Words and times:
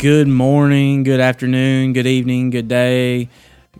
good 0.00 0.28
morning, 0.28 1.02
good 1.02 1.20
afternoon, 1.20 1.92
good 1.92 2.06
evening, 2.06 2.48
good 2.48 2.68
day, 2.68 3.28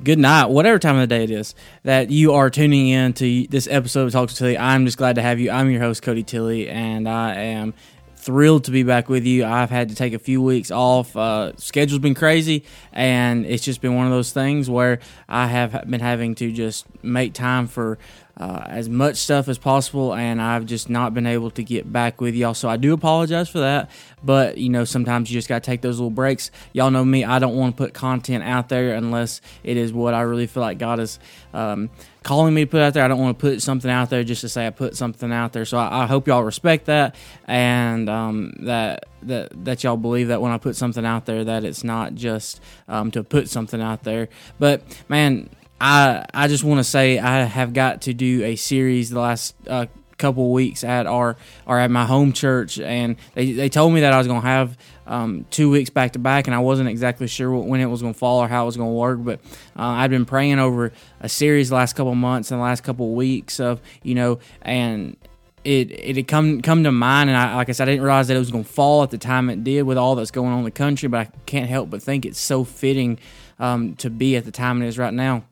good 0.04 0.18
night, 0.18 0.44
whatever 0.50 0.78
time 0.78 0.96
of 0.96 1.00
the 1.00 1.06
day 1.06 1.24
it 1.24 1.30
is 1.30 1.54
that 1.84 2.10
you 2.10 2.34
are 2.34 2.50
tuning 2.50 2.88
in 2.88 3.14
to 3.14 3.46
this 3.46 3.66
episode 3.70 4.04
of 4.04 4.12
Talk 4.12 4.28
to 4.28 4.36
Tilly. 4.36 4.58
I'm 4.58 4.84
just 4.84 4.98
glad 4.98 5.14
to 5.14 5.22
have 5.22 5.40
you. 5.40 5.50
I'm 5.50 5.70
your 5.70 5.80
host, 5.80 6.02
Cody 6.02 6.22
Tilly, 6.22 6.68
and 6.68 7.08
I 7.08 7.36
am 7.36 7.72
thrilled 8.16 8.64
to 8.64 8.70
be 8.70 8.82
back 8.82 9.08
with 9.08 9.24
you. 9.24 9.46
I've 9.46 9.70
had 9.70 9.88
to 9.88 9.94
take 9.94 10.12
a 10.12 10.18
few 10.18 10.42
weeks 10.42 10.70
off. 10.70 11.16
Uh, 11.16 11.56
schedule's 11.56 12.00
been 12.00 12.14
crazy, 12.14 12.64
and 12.92 13.46
it's 13.46 13.64
just 13.64 13.80
been 13.80 13.94
one 13.94 14.04
of 14.04 14.12
those 14.12 14.30
things 14.30 14.68
where 14.68 14.98
I 15.26 15.46
have 15.46 15.88
been 15.88 16.00
having 16.00 16.34
to 16.34 16.52
just 16.52 16.84
make 17.02 17.32
time 17.32 17.66
for 17.66 17.98
uh, 18.40 18.64
as 18.68 18.88
much 18.88 19.16
stuff 19.16 19.48
as 19.48 19.58
possible, 19.58 20.14
and 20.14 20.40
I've 20.40 20.64
just 20.64 20.88
not 20.88 21.12
been 21.12 21.26
able 21.26 21.50
to 21.50 21.62
get 21.62 21.92
back 21.92 22.22
with 22.22 22.34
y'all. 22.34 22.54
So 22.54 22.70
I 22.70 22.78
do 22.78 22.94
apologize 22.94 23.50
for 23.50 23.58
that. 23.58 23.90
But 24.24 24.56
you 24.56 24.70
know, 24.70 24.84
sometimes 24.86 25.30
you 25.30 25.36
just 25.36 25.46
gotta 25.46 25.60
take 25.60 25.82
those 25.82 25.98
little 25.98 26.10
breaks. 26.10 26.50
Y'all 26.72 26.90
know 26.90 27.04
me; 27.04 27.22
I 27.22 27.38
don't 27.38 27.54
want 27.54 27.76
to 27.76 27.82
put 27.82 27.92
content 27.92 28.42
out 28.42 28.70
there 28.70 28.94
unless 28.94 29.42
it 29.62 29.76
is 29.76 29.92
what 29.92 30.14
I 30.14 30.22
really 30.22 30.46
feel 30.46 30.62
like 30.62 30.78
God 30.78 31.00
is 31.00 31.18
um, 31.52 31.90
calling 32.22 32.54
me 32.54 32.62
to 32.62 32.66
put 32.66 32.80
out 32.80 32.94
there. 32.94 33.04
I 33.04 33.08
don't 33.08 33.20
want 33.20 33.38
to 33.38 33.42
put 33.42 33.60
something 33.60 33.90
out 33.90 34.08
there 34.08 34.24
just 34.24 34.40
to 34.40 34.48
say 34.48 34.66
I 34.66 34.70
put 34.70 34.96
something 34.96 35.30
out 35.30 35.52
there. 35.52 35.66
So 35.66 35.76
I, 35.76 36.04
I 36.04 36.06
hope 36.06 36.26
y'all 36.26 36.42
respect 36.42 36.86
that 36.86 37.16
and 37.44 38.08
um, 38.08 38.54
that 38.60 39.04
that 39.24 39.64
that 39.66 39.84
y'all 39.84 39.98
believe 39.98 40.28
that 40.28 40.40
when 40.40 40.50
I 40.50 40.56
put 40.56 40.76
something 40.76 41.04
out 41.04 41.26
there, 41.26 41.44
that 41.44 41.62
it's 41.62 41.84
not 41.84 42.14
just 42.14 42.58
um, 42.88 43.10
to 43.10 43.22
put 43.22 43.50
something 43.50 43.82
out 43.82 44.02
there. 44.04 44.30
But 44.58 44.82
man 45.10 45.50
I 45.80 46.24
I 46.34 46.48
just 46.48 46.62
want 46.62 46.78
to 46.78 46.84
say 46.84 47.18
I 47.18 47.44
have 47.44 47.72
got 47.72 48.02
to 48.02 48.14
do 48.14 48.44
a 48.44 48.56
series 48.56 49.10
the 49.10 49.20
last 49.20 49.54
uh, 49.66 49.86
couple 50.18 50.52
weeks 50.52 50.84
at 50.84 51.06
our 51.06 51.36
or 51.66 51.78
at 51.80 51.90
my 51.90 52.04
home 52.04 52.32
church, 52.32 52.78
and 52.78 53.16
they 53.34 53.52
they 53.52 53.68
told 53.68 53.92
me 53.92 54.00
that 54.00 54.12
I 54.12 54.18
was 54.18 54.26
to 54.26 54.40
have 54.40 54.76
um, 55.06 55.46
two 55.50 55.70
weeks 55.70 55.90
back 55.90 56.12
to 56.12 56.18
back, 56.18 56.46
and 56.46 56.54
I 56.54 56.60
wasn't 56.60 56.88
exactly 56.88 57.26
sure 57.26 57.50
when 57.56 57.80
it 57.80 57.86
was 57.86 58.02
to 58.02 58.12
fall 58.12 58.38
or 58.40 58.48
how 58.48 58.64
it 58.64 58.66
was 58.66 58.76
to 58.76 58.84
work. 58.84 59.18
But 59.22 59.40
uh, 59.76 59.82
I've 59.82 60.10
been 60.10 60.26
praying 60.26 60.60
over 60.60 60.92
a 61.20 61.28
series 61.28 61.70
the 61.70 61.74
last 61.74 61.94
couple 61.94 62.14
months 62.14 62.52
and 62.52 62.60
the 62.60 62.64
last 62.64 62.84
couple 62.84 63.14
weeks 63.14 63.58
of 63.58 63.80
you 64.02 64.14
know, 64.14 64.38
and 64.62 65.16
it 65.64 65.90
it 65.90 66.16
had 66.16 66.28
come 66.28 66.60
come 66.60 66.84
to 66.84 66.92
mind, 66.92 67.30
and 67.30 67.36
I, 67.36 67.56
like 67.56 67.70
I 67.70 67.72
said, 67.72 67.88
I 67.88 67.92
didn't 67.92 68.04
realize 68.04 68.28
that 68.28 68.36
it 68.36 68.40
was 68.40 68.50
going 68.50 68.64
to 68.64 68.70
fall 68.70 69.02
at 69.02 69.10
the 69.10 69.18
time 69.18 69.48
it 69.50 69.64
did 69.64 69.82
with 69.82 69.98
all 69.98 70.14
that's 70.14 70.30
going 70.30 70.52
on 70.52 70.58
in 70.58 70.64
the 70.64 70.70
country. 70.70 71.08
But 71.08 71.20
I 71.20 71.30
can't 71.46 71.68
help 71.68 71.88
but 71.90 72.02
think 72.02 72.26
it's 72.26 72.38
so 72.38 72.64
fitting 72.64 73.18
um, 73.58 73.94
to 73.96 74.10
be 74.10 74.36
at 74.36 74.44
the 74.44 74.52
time 74.52 74.82
it 74.82 74.86
is 74.86 74.98
right 74.98 75.14
now. 75.14 75.44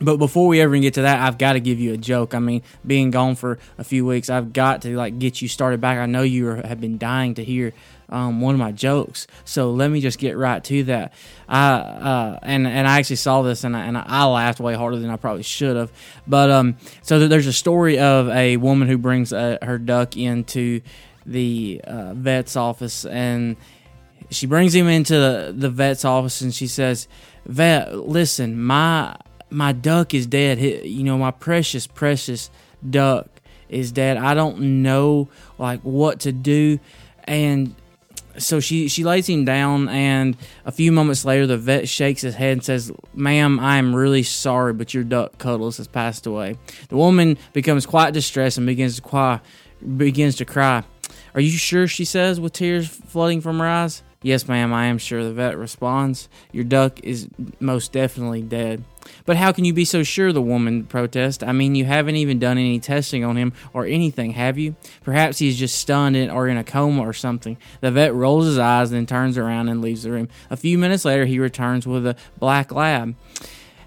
But 0.00 0.16
before 0.16 0.48
we 0.48 0.60
ever 0.60 0.76
get 0.78 0.94
to 0.94 1.02
that, 1.02 1.20
I've 1.20 1.38
got 1.38 1.52
to 1.52 1.60
give 1.60 1.78
you 1.78 1.92
a 1.92 1.96
joke. 1.96 2.34
I 2.34 2.38
mean, 2.38 2.62
being 2.86 3.10
gone 3.10 3.34
for 3.34 3.58
a 3.78 3.84
few 3.84 4.04
weeks, 4.04 4.28
I've 4.28 4.52
got 4.52 4.82
to 4.82 4.96
like 4.96 5.18
get 5.18 5.40
you 5.40 5.48
started 5.48 5.80
back. 5.80 5.98
I 5.98 6.06
know 6.06 6.22
you 6.22 6.46
have 6.46 6.80
been 6.80 6.98
dying 6.98 7.34
to 7.34 7.44
hear 7.44 7.72
um, 8.08 8.40
one 8.40 8.54
of 8.54 8.58
my 8.58 8.72
jokes, 8.72 9.26
so 9.44 9.70
let 9.70 9.90
me 9.90 10.00
just 10.00 10.18
get 10.18 10.36
right 10.36 10.62
to 10.64 10.84
that. 10.84 11.14
I 11.48 11.72
uh, 11.74 12.38
and 12.42 12.66
and 12.66 12.86
I 12.86 12.98
actually 12.98 13.16
saw 13.16 13.42
this 13.42 13.64
and 13.64 13.76
I, 13.76 13.86
and 13.86 13.96
I 13.96 14.24
laughed 14.24 14.60
way 14.60 14.74
harder 14.74 14.98
than 14.98 15.10
I 15.10 15.16
probably 15.16 15.44
should 15.44 15.76
have. 15.76 15.92
But 16.26 16.50
um, 16.50 16.76
so 17.02 17.26
there's 17.26 17.46
a 17.46 17.52
story 17.52 17.98
of 17.98 18.28
a 18.28 18.56
woman 18.58 18.88
who 18.88 18.98
brings 18.98 19.32
uh, 19.32 19.58
her 19.62 19.78
duck 19.78 20.16
into 20.16 20.80
the 21.24 21.80
uh, 21.84 22.14
vet's 22.14 22.56
office 22.56 23.04
and 23.04 23.56
she 24.32 24.46
brings 24.46 24.74
him 24.74 24.88
into 24.88 25.14
the, 25.14 25.54
the 25.56 25.70
vet's 25.70 26.04
office 26.04 26.40
and 26.40 26.54
she 26.54 26.66
says, 26.66 27.08
"Vet, 27.46 27.96
listen, 27.96 28.60
my." 28.60 29.16
My 29.52 29.72
duck 29.72 30.14
is 30.14 30.26
dead. 30.26 30.60
You 30.60 31.04
know, 31.04 31.18
my 31.18 31.30
precious, 31.30 31.86
precious 31.86 32.50
duck 32.88 33.28
is 33.68 33.92
dead. 33.92 34.16
I 34.16 34.34
don't 34.34 34.82
know 34.82 35.28
like 35.58 35.80
what 35.82 36.20
to 36.20 36.32
do. 36.32 36.78
And 37.24 37.74
so 38.38 38.60
she 38.60 38.88
she 38.88 39.04
lays 39.04 39.28
him 39.28 39.44
down 39.44 39.88
and 39.88 40.36
a 40.64 40.72
few 40.72 40.90
moments 40.90 41.24
later 41.24 41.46
the 41.46 41.58
vet 41.58 41.88
shakes 41.88 42.22
his 42.22 42.34
head 42.34 42.52
and 42.52 42.64
says 42.64 42.90
ma'am 43.12 43.60
i 43.60 43.76
am 43.76 43.94
really 43.94 44.22
sorry 44.22 44.72
but 44.72 44.94
your 44.94 45.04
duck 45.04 45.36
cuddles 45.36 45.76
has 45.76 45.86
passed 45.86 46.26
away 46.26 46.56
the 46.88 46.96
woman 46.96 47.36
becomes 47.52 47.84
quite 47.84 48.14
distressed 48.14 48.56
and 48.56 48.66
begins 48.66 48.96
to 48.96 49.02
cry 49.02 49.38
begins 49.98 50.34
to 50.36 50.46
cry 50.46 50.82
are 51.34 51.42
you 51.42 51.50
sure 51.50 51.86
she 51.86 52.06
says 52.06 52.40
with 52.40 52.54
tears 52.54 52.88
flooding 52.88 53.42
from 53.42 53.58
her 53.58 53.68
eyes 53.68 54.02
yes 54.22 54.48
ma'am 54.48 54.72
i 54.72 54.86
am 54.86 54.98
sure 54.98 55.22
the 55.24 55.32
vet 55.32 55.56
responds 55.56 56.28
your 56.52 56.64
duck 56.64 56.98
is 57.00 57.28
most 57.60 57.92
definitely 57.92 58.42
dead 58.42 58.82
but 59.24 59.36
how 59.36 59.52
can 59.52 59.64
you 59.64 59.72
be 59.72 59.84
so 59.84 60.02
sure? 60.02 60.32
The 60.32 60.42
woman 60.42 60.84
protests. 60.84 61.42
I 61.42 61.52
mean, 61.52 61.74
you 61.74 61.84
haven't 61.84 62.16
even 62.16 62.38
done 62.38 62.58
any 62.58 62.78
testing 62.78 63.24
on 63.24 63.36
him 63.36 63.52
or 63.72 63.86
anything, 63.86 64.32
have 64.32 64.58
you? 64.58 64.76
Perhaps 65.02 65.38
he's 65.38 65.58
just 65.58 65.76
stunned 65.76 66.16
or 66.30 66.48
in 66.48 66.56
a 66.56 66.64
coma 66.64 67.02
or 67.02 67.12
something. 67.12 67.56
The 67.80 67.90
vet 67.90 68.14
rolls 68.14 68.46
his 68.46 68.58
eyes, 68.58 68.90
then 68.90 69.06
turns 69.06 69.38
around 69.38 69.68
and 69.68 69.80
leaves 69.80 70.02
the 70.02 70.10
room. 70.10 70.28
A 70.50 70.56
few 70.56 70.78
minutes 70.78 71.04
later, 71.04 71.26
he 71.26 71.38
returns 71.38 71.86
with 71.86 72.06
a 72.06 72.16
black 72.38 72.72
lab. 72.72 73.14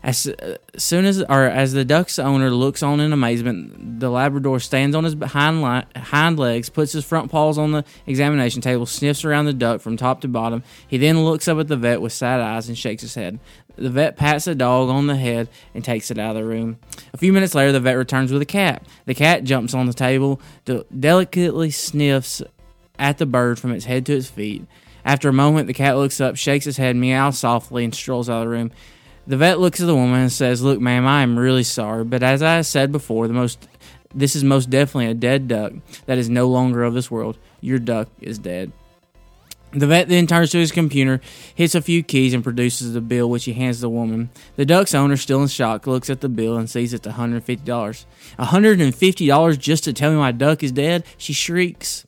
As 0.05 0.27
uh, 0.27 0.57
soon 0.77 1.05
as, 1.05 1.23
or 1.23 1.45
as 1.45 1.73
the 1.73 1.83
duck's 1.83 2.19
owner 2.19 2.51
looks 2.51 2.83
on 2.83 2.99
in 2.99 3.11
amazement, 3.11 3.99
the 3.99 4.11
Labrador 4.11 4.59
stands 4.59 4.95
on 4.95 5.03
his 5.03 5.15
hind, 5.15 5.63
li- 5.63 5.99
hind 5.99 6.37
legs, 6.37 6.69
puts 6.69 6.91
his 6.91 7.03
front 7.03 7.31
paws 7.31 7.57
on 7.57 7.71
the 7.71 7.83
examination 8.05 8.61
table, 8.61 8.85
sniffs 8.85 9.25
around 9.25 9.45
the 9.45 9.53
duck 9.53 9.81
from 9.81 9.97
top 9.97 10.21
to 10.21 10.27
bottom. 10.27 10.61
He 10.87 10.99
then 10.99 11.25
looks 11.25 11.47
up 11.47 11.57
at 11.57 11.69
the 11.69 11.75
vet 11.75 12.01
with 12.01 12.13
sad 12.13 12.39
eyes 12.39 12.67
and 12.67 12.77
shakes 12.77 13.01
his 13.01 13.15
head. 13.15 13.39
The 13.77 13.89
vet 13.89 14.15
pats 14.15 14.45
the 14.45 14.53
dog 14.53 14.89
on 14.89 15.07
the 15.07 15.15
head 15.15 15.49
and 15.73 15.83
takes 15.83 16.11
it 16.11 16.19
out 16.19 16.35
of 16.35 16.43
the 16.43 16.47
room. 16.47 16.77
A 17.11 17.17
few 17.17 17.33
minutes 17.33 17.55
later, 17.55 17.71
the 17.71 17.79
vet 17.79 17.97
returns 17.97 18.31
with 18.31 18.43
a 18.43 18.45
cat. 18.45 18.85
The 19.07 19.15
cat 19.15 19.43
jumps 19.43 19.73
on 19.73 19.87
the 19.87 19.93
table, 19.93 20.39
de- 20.65 20.85
delicately 20.97 21.71
sniffs 21.71 22.43
at 22.99 23.17
the 23.17 23.25
bird 23.25 23.57
from 23.57 23.71
its 23.71 23.85
head 23.85 24.05
to 24.05 24.13
its 24.13 24.29
feet. 24.29 24.67
After 25.03 25.29
a 25.29 25.33
moment, 25.33 25.65
the 25.65 25.73
cat 25.73 25.97
looks 25.97 26.21
up, 26.21 26.35
shakes 26.35 26.67
its 26.67 26.77
head, 26.77 26.95
meows 26.95 27.39
softly, 27.39 27.83
and 27.83 27.93
strolls 27.93 28.29
out 28.29 28.43
of 28.43 28.43
the 28.43 28.49
room. 28.49 28.71
The 29.27 29.37
vet 29.37 29.59
looks 29.59 29.81
at 29.81 29.87
the 29.87 29.95
woman 29.95 30.21
and 30.21 30.31
says, 30.31 30.61
"Look, 30.61 30.79
ma'am, 30.79 31.07
I 31.07 31.23
am 31.23 31.37
really 31.37 31.63
sorry, 31.63 32.03
but 32.03 32.21
as 32.21 32.43
I 32.43 32.61
said 32.61 32.91
before, 32.91 33.27
the 33.27 33.33
most 33.33 33.67
this 34.13 34.35
is 34.35 34.43
most 34.43 34.69
definitely 34.69 35.07
a 35.07 35.13
dead 35.13 35.47
duck 35.47 35.73
that 36.05 36.17
is 36.17 36.29
no 36.29 36.47
longer 36.47 36.83
of 36.83 36.93
this 36.93 37.09
world. 37.09 37.37
Your 37.59 37.79
duck 37.79 38.07
is 38.21 38.37
dead." 38.37 38.71
The 39.71 39.87
vet 39.87 40.07
then 40.07 40.25
turns 40.25 40.51
to 40.51 40.59
his 40.59 40.71
computer, 40.71 41.19
hits 41.53 41.75
a 41.75 41.81
few 41.81 42.01
keys, 42.01 42.33
and 42.33 42.43
produces 42.43 42.93
the 42.93 43.01
bill, 43.01 43.29
which 43.29 43.43
he 43.43 43.51
hands 43.51 43.81
the 43.81 43.89
woman. 43.89 44.29
The 44.55 44.65
duck's 44.65 44.95
owner, 44.95 45.17
still 45.17 45.41
in 45.41 45.49
shock, 45.49 45.85
looks 45.85 46.09
at 46.09 46.21
the 46.21 46.29
bill 46.29 46.55
and 46.55 46.69
sees 46.69 46.93
it's 46.93 47.05
$150. 47.05 48.05
$150 48.39 49.59
just 49.59 49.83
to 49.83 49.91
tell 49.91 50.11
me 50.11 50.17
my 50.17 50.31
duck 50.31 50.63
is 50.63 50.71
dead? 50.71 51.03
She 51.17 51.33
shrieks. 51.33 52.05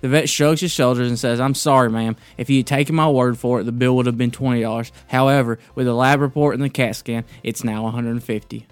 The 0.00 0.08
vet 0.08 0.28
shrugs 0.28 0.60
his 0.60 0.72
shoulders 0.72 1.08
and 1.08 1.18
says, 1.18 1.40
I'm 1.40 1.54
sorry, 1.54 1.90
ma'am. 1.90 2.16
If 2.38 2.48
you 2.48 2.58
had 2.58 2.66
taken 2.66 2.94
my 2.94 3.08
word 3.08 3.38
for 3.38 3.60
it, 3.60 3.64
the 3.64 3.72
bill 3.72 3.96
would 3.96 4.06
have 4.06 4.16
been 4.16 4.30
$20. 4.30 4.90
However, 5.08 5.58
with 5.74 5.86
the 5.86 5.94
lab 5.94 6.20
report 6.20 6.54
and 6.54 6.62
the 6.62 6.70
CAT 6.70 6.96
scan, 6.96 7.24
it's 7.42 7.64
now 7.64 7.82
150 7.84 8.66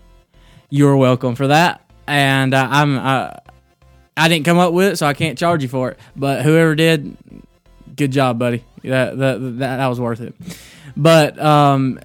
You're 0.71 0.97
welcome 0.97 1.35
for 1.35 1.49
that. 1.49 1.85
And 2.07 2.55
uh, 2.55 2.69
I'm, 2.71 2.99
uh, 2.99 3.31
I 4.17 4.29
didn't 4.29 4.47
come 4.47 4.59
up 4.59 4.73
with 4.73 4.93
it, 4.93 4.97
so 4.97 5.07
I 5.07 5.13
can't 5.13 5.39
charge 5.39 5.63
you 5.63 5.69
for 5.69 5.91
it. 5.91 5.99
But 6.17 6.43
whoever 6.43 6.75
did, 6.75 7.17
good 7.95 8.11
job, 8.11 8.39
buddy. 8.39 8.65
That, 8.83 9.19
that, 9.19 9.59
that, 9.59 9.87
was 9.89 10.01
worth 10.01 10.23
it. 10.23 10.35
But, 10.97 11.39
um, 11.39 12.01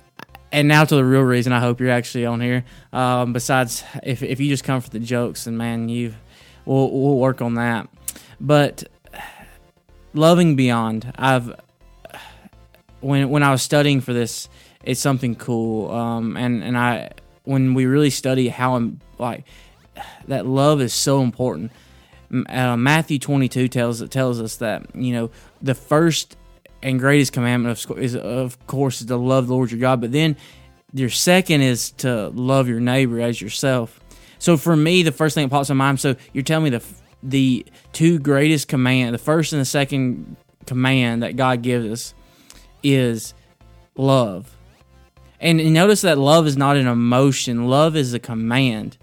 and 0.51 0.67
now 0.67 0.83
to 0.83 0.95
the 0.95 1.05
real 1.05 1.21
reason 1.21 1.53
I 1.53 1.61
hope 1.61 1.79
you're 1.79 1.89
actually 1.89 2.25
on 2.25 2.41
here. 2.41 2.65
Um, 2.91 3.31
besides, 3.31 3.83
if, 4.03 4.21
if 4.21 4.41
you 4.41 4.49
just 4.49 4.65
come 4.65 4.81
for 4.81 4.89
the 4.89 4.99
jokes, 4.99 5.47
and 5.47 5.57
man, 5.57 5.87
you, 5.87 6.13
we'll, 6.65 6.91
we'll 6.91 7.17
work 7.17 7.41
on 7.41 7.53
that. 7.55 7.87
But 8.41 8.83
loving 10.13 10.55
beyond. 10.55 11.11
I've 11.17 11.59
when 12.99 13.29
when 13.29 13.43
i 13.43 13.51
was 13.51 13.61
studying 13.61 13.99
for 13.99 14.13
this 14.13 14.47
it's 14.83 14.99
something 14.99 15.35
cool. 15.35 15.91
Um, 15.91 16.37
and 16.37 16.63
and 16.63 16.77
i 16.77 17.11
when 17.43 17.73
we 17.73 17.85
really 17.85 18.09
study 18.09 18.47
how 18.47 18.75
I'm 18.75 18.99
like 19.17 19.45
that 20.27 20.45
love 20.45 20.81
is 20.81 20.93
so 20.93 21.21
important. 21.21 21.71
Uh, 22.49 22.75
matthew 22.75 23.19
22 23.19 23.67
tells 23.67 24.07
tells 24.09 24.41
us 24.41 24.57
that 24.57 24.95
you 24.95 25.13
know 25.13 25.31
the 25.61 25.75
first 25.75 26.35
and 26.81 26.99
greatest 26.99 27.31
commandment 27.31 27.89
of, 27.89 27.97
is 27.97 28.15
of 28.15 28.65
course 28.67 29.01
is 29.01 29.07
to 29.07 29.17
love 29.17 29.47
the 29.47 29.53
lord 29.53 29.71
your 29.71 29.79
god. 29.79 30.01
But 30.01 30.11
then 30.11 30.35
your 30.93 31.09
second 31.09 31.61
is 31.61 31.91
to 31.91 32.29
love 32.29 32.67
your 32.67 32.79
neighbor 32.79 33.19
as 33.19 33.41
yourself. 33.41 33.99
So 34.39 34.57
for 34.57 34.75
me 34.75 35.03
the 35.03 35.11
first 35.11 35.35
thing 35.35 35.47
that 35.47 35.51
pops 35.51 35.69
in 35.69 35.77
mind 35.77 35.99
so 35.99 36.15
you're 36.33 36.43
telling 36.43 36.65
me 36.65 36.69
the 36.69 36.83
the 37.23 37.65
two 37.93 38.19
greatest 38.19 38.67
command, 38.67 39.13
the 39.13 39.19
first 39.19 39.53
and 39.53 39.61
the 39.61 39.65
second 39.65 40.35
command 40.65 41.23
that 41.23 41.35
God 41.35 41.61
gives 41.61 41.87
us 41.87 42.13
is 42.83 43.33
love. 43.95 44.55
And 45.39 45.73
notice 45.73 46.01
that 46.01 46.17
love 46.17 46.47
is 46.47 46.55
not 46.55 46.77
an 46.77 46.87
emotion, 46.87 47.67
love 47.67 47.95
is 47.95 48.13
a 48.13 48.19
command. 48.19 48.97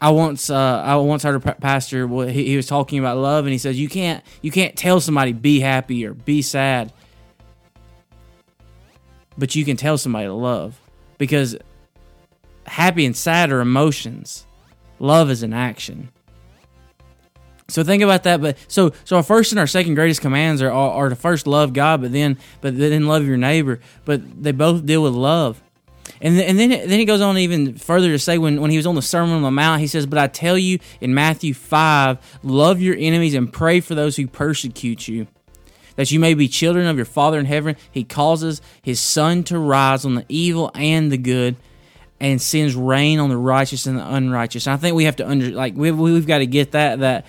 I 0.00 0.10
once 0.10 0.50
uh, 0.50 0.82
I 0.84 0.96
once 0.96 1.22
heard 1.22 1.36
a 1.36 1.54
pastor 1.54 2.08
he, 2.26 2.46
he 2.46 2.56
was 2.56 2.66
talking 2.66 2.98
about 2.98 3.18
love 3.18 3.44
and 3.44 3.52
he 3.52 3.58
says 3.58 3.78
you 3.78 3.88
can't 3.88 4.24
you 4.40 4.50
can't 4.50 4.74
tell 4.74 5.00
somebody 5.00 5.32
be 5.32 5.60
happy 5.60 6.04
or 6.04 6.12
be 6.12 6.42
sad 6.42 6.92
but 9.38 9.54
you 9.54 9.64
can 9.64 9.76
tell 9.76 9.96
somebody 9.96 10.26
to 10.26 10.32
love 10.32 10.80
because 11.18 11.56
happy 12.66 13.06
and 13.06 13.16
sad 13.16 13.52
are 13.52 13.60
emotions 13.60 14.44
love 14.98 15.30
is 15.30 15.42
an 15.42 15.52
action 15.52 16.10
So 17.68 17.82
think 17.82 18.02
about 18.02 18.24
that. 18.24 18.40
But 18.40 18.58
so 18.68 18.92
so 19.04 19.16
our 19.16 19.22
first 19.22 19.52
and 19.52 19.58
our 19.58 19.66
second 19.66 19.94
greatest 19.94 20.20
commands 20.20 20.60
are, 20.62 20.70
are, 20.70 20.90
are 20.90 21.08
to 21.08 21.16
first 21.16 21.46
love 21.46 21.72
God, 21.72 22.02
but 22.02 22.12
then 22.12 22.38
but 22.60 22.76
then 22.76 23.06
love 23.06 23.26
your 23.26 23.38
neighbor. 23.38 23.80
But 24.04 24.42
they 24.42 24.52
both 24.52 24.84
deal 24.84 25.02
with 25.02 25.14
love. 25.14 25.62
And, 26.20 26.38
and 26.38 26.58
then 26.58 26.70
then 26.70 26.98
he 26.98 27.04
goes 27.04 27.20
on 27.20 27.38
even 27.38 27.76
further 27.76 28.08
to 28.10 28.18
say 28.18 28.38
when, 28.38 28.60
when 28.60 28.70
he 28.70 28.76
was 28.76 28.86
on 28.86 28.94
the 28.94 29.02
Sermon 29.02 29.34
on 29.34 29.42
the 29.42 29.50
Mount, 29.50 29.80
he 29.80 29.86
says, 29.86 30.06
But 30.06 30.18
I 30.18 30.26
tell 30.28 30.58
you 30.58 30.78
in 31.00 31.14
Matthew 31.14 31.54
5, 31.54 32.40
love 32.42 32.80
your 32.80 32.96
enemies 32.96 33.34
and 33.34 33.52
pray 33.52 33.80
for 33.80 33.94
those 33.94 34.16
who 34.16 34.26
persecute 34.26 35.08
you, 35.08 35.26
that 35.96 36.10
you 36.10 36.20
may 36.20 36.34
be 36.34 36.48
children 36.48 36.86
of 36.86 36.96
your 36.96 37.06
Father 37.06 37.38
in 37.38 37.46
heaven. 37.46 37.76
He 37.90 38.04
causes 38.04 38.60
his 38.82 39.00
sun 39.00 39.44
to 39.44 39.58
rise 39.58 40.04
on 40.04 40.14
the 40.14 40.26
evil 40.28 40.70
and 40.74 41.10
the 41.10 41.18
good 41.18 41.56
and 42.22 42.40
sends 42.40 42.76
rain 42.76 43.18
on 43.18 43.28
the 43.28 43.36
righteous 43.36 43.86
and 43.86 43.98
the 43.98 44.14
unrighteous. 44.14 44.66
And 44.66 44.74
I 44.74 44.76
think 44.76 44.94
we 44.94 45.04
have 45.04 45.16
to 45.16 45.28
under 45.28 45.50
like 45.50 45.74
we've, 45.74 45.98
we've 45.98 46.26
got 46.26 46.38
to 46.38 46.46
get 46.46 46.70
that 46.70 47.00
that 47.00 47.26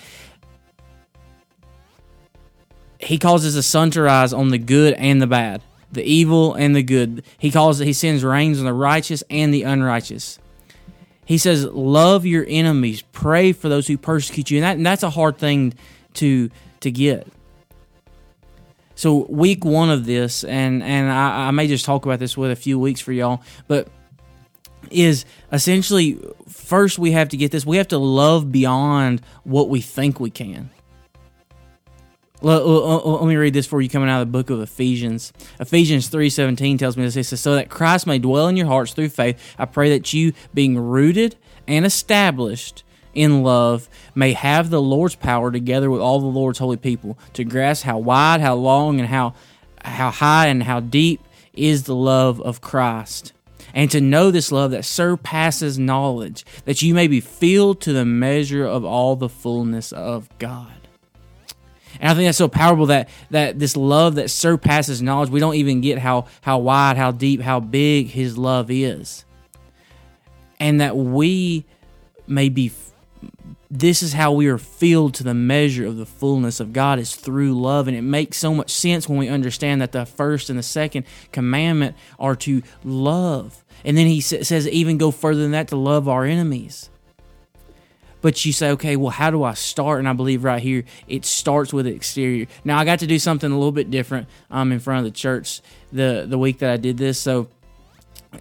he 3.00 3.18
causes 3.18 3.56
the 3.56 3.64
sun 3.64 3.90
to 3.92 4.04
rise 4.04 4.32
on 4.32 4.50
the 4.50 4.60
good 4.60 4.94
and 4.94 5.22
the 5.22 5.28
bad 5.28 5.62
the 5.92 6.04
evil 6.04 6.56
and 6.56 6.76
the 6.76 6.84
good. 6.84 7.24
He 7.38 7.52
calls 7.52 7.80
he 7.80 7.94
sends 7.94 8.24
rains 8.24 8.60
on 8.60 8.66
the 8.66 8.74
righteous 8.74 9.24
and 9.30 9.54
the 9.54 9.64
unrighteous. 9.64 10.40
He 11.26 11.38
says, 11.38 11.66
"Love 11.66 12.26
your 12.26 12.46
enemies, 12.48 13.02
pray 13.12 13.52
for 13.52 13.70
those 13.70 13.88
who 13.88 13.98
persecute 13.98 14.52
you," 14.52 14.58
and, 14.58 14.64
that, 14.64 14.78
and 14.78 14.86
that's 14.86 15.04
a 15.04 15.10
hard 15.10 15.38
thing 15.38 15.74
to 16.16 16.50
to 16.82 16.92
get. 16.92 17.28
So 18.96 19.26
week 19.30 19.66
one 19.66 19.90
of 19.90 20.06
this, 20.06 20.44
and 20.44 20.84
and 20.84 21.12
I, 21.12 21.48
I 21.48 21.52
may 21.52 21.68
just 21.68 21.86
talk 21.86 22.06
about 22.06 22.20
this 22.20 22.38
with 22.38 22.52
a 22.52 22.56
few 22.56 22.78
weeks 22.78 23.02
for 23.02 23.12
y'all, 23.12 23.42
but 23.68 23.88
is 24.92 25.26
essentially 25.52 26.20
first 26.48 27.00
we 27.00 27.12
have 27.12 27.30
to 27.30 27.38
get 27.38 27.52
this. 27.52 27.66
We 27.66 27.78
have 27.78 27.88
to 27.90 27.98
love 27.98 28.52
beyond 28.52 29.22
what 29.44 29.70
we 29.70 29.82
think 29.82 30.20
we 30.20 30.30
can. 30.30 30.70
Let, 32.44 32.66
me 33.26 33.38
read 33.38 33.54
this 33.54 33.66
for 33.66 33.82
you 33.82 33.88
coming 33.88 34.10
out 34.10 34.22
of 34.22 34.28
the 34.28 34.32
book 34.32 34.50
of 34.50 34.60
Ephesians. 34.60 35.32
Ephesians 35.62 36.10
3.17 36.10 36.78
tells 36.78 36.98
me 36.98 37.04
this. 37.04 37.16
It 37.16 37.24
says, 37.24 37.40
So 37.40 37.56
that 37.56 37.70
Christ 37.70 38.06
may 38.06 38.20
dwell 38.20 38.50
in 38.50 38.58
your 38.58 38.68
hearts 38.68 38.92
through 38.92 39.10
faith, 39.10 39.56
I 39.58 39.64
pray 39.64 39.92
that 39.92 40.12
you, 40.12 40.34
being 40.54 40.78
rooted 40.78 41.38
and 41.70 41.86
established 41.86 42.84
in 43.14 43.44
love, 43.44 43.88
may 44.14 44.34
have 44.34 44.70
the 44.70 44.82
Lord's 44.82 45.16
power 45.16 45.52
together 45.52 45.90
with 45.90 46.02
all 46.02 46.20
the 46.20 46.26
Lord's 46.26 46.60
holy 46.60 46.76
people 46.76 47.18
to 47.32 47.46
grasp 47.46 47.86
how 47.86 47.98
wide, 48.00 48.42
how 48.42 48.56
long, 48.56 49.00
and 49.00 49.08
how, 49.08 49.36
how 49.86 50.12
high 50.12 50.48
and 50.48 50.64
how 50.64 50.82
deep 50.82 51.22
is 51.54 51.84
the 51.84 51.96
love 51.96 52.42
of 52.42 52.60
Christ 52.60 53.33
and 53.74 53.90
to 53.92 54.02
know 54.02 54.32
this 54.32 54.52
love 54.52 54.72
that 54.72 54.86
surpasses 54.86 55.80
knowledge, 55.80 56.46
that 56.66 56.82
you 56.82 56.94
may 56.94 57.08
be 57.08 57.20
filled 57.20 57.82
to 57.82 57.94
the 57.94 58.06
measure 58.06 58.66
of 58.66 58.86
all 58.86 59.16
the 59.16 59.30
fullness 59.30 59.92
of 59.92 60.30
God. 60.38 60.74
And 62.00 62.10
I 62.10 62.14
think 62.14 62.28
that's 62.28 62.38
so 62.38 62.48
powerful 62.48 62.88
that 62.88 63.10
that 63.30 63.60
this 63.60 63.78
love 63.78 64.16
that 64.16 64.30
surpasses 64.30 65.02
knowledge, 65.02 65.30
we 65.30 65.40
don't 65.40 65.56
even 65.56 65.82
get 65.82 66.00
how 66.00 66.26
how 66.42 66.60
wide, 66.60 66.98
how 66.98 67.12
deep, 67.12 67.42
how 67.42 67.60
big 67.60 68.08
his 68.08 68.38
love 68.38 68.70
is. 68.72 69.26
And 70.60 70.82
that 70.82 70.96
we 70.96 71.66
may 72.28 72.50
be 72.50 72.72
this 73.70 74.04
is 74.04 74.14
how 74.14 74.32
we 74.32 74.48
are 74.48 74.60
filled 74.60 75.16
to 75.16 75.24
the 75.24 75.34
measure 75.34 75.88
of 75.88 75.98
the 75.98 76.06
fullness 76.06 76.60
of 76.60 76.74
God 76.74 77.00
is 77.00 77.16
through 77.16 77.60
love. 77.60 77.88
And 77.88 77.98
it 77.98 78.04
makes 78.04 78.38
so 78.38 78.54
much 78.54 78.70
sense 78.70 79.10
when 79.10 79.18
we 79.18 79.30
understand 79.30 79.82
that 79.82 79.92
the 79.92 80.06
first 80.06 80.52
and 80.52 80.60
the 80.60 80.64
second 80.64 81.06
commandment 81.32 81.96
are 82.20 82.36
to 82.36 82.62
love. 82.84 83.63
And 83.84 83.98
then 83.98 84.08
he 84.08 84.22
says, 84.22 84.68
even 84.68 84.98
go 84.98 85.12
further 85.12 85.42
than 85.42 85.52
that 85.52 85.68
to 85.70 85.76
love 85.76 86.08
our 86.08 86.26
enemies. 86.26 86.90
But 88.22 88.46
you 88.46 88.54
say, 88.54 88.70
okay, 88.72 88.96
well, 88.96 89.10
how 89.10 89.32
do 89.32 89.44
I 89.44 89.54
start? 89.54 90.00
And 90.00 90.08
I 90.08 90.14
believe 90.14 90.46
right 90.46 90.62
here, 90.62 90.86
it 91.10 91.26
starts 91.26 91.74
with 91.74 91.86
the 91.86 91.94
exterior. 91.94 92.48
Now, 92.64 92.78
I 92.80 92.86
got 92.86 93.00
to 93.00 93.08
do 93.08 93.20
something 93.20 93.52
a 93.52 93.56
little 93.56 93.74
bit 93.74 93.92
different 93.92 94.30
um, 94.50 94.72
in 94.72 94.80
front 94.80 95.00
of 95.00 95.12
the 95.12 95.18
church 95.18 95.60
the, 95.92 96.26
the 96.26 96.38
week 96.38 96.60
that 96.60 96.72
I 96.72 96.78
did 96.78 96.98
this. 96.98 97.20
So 97.20 97.50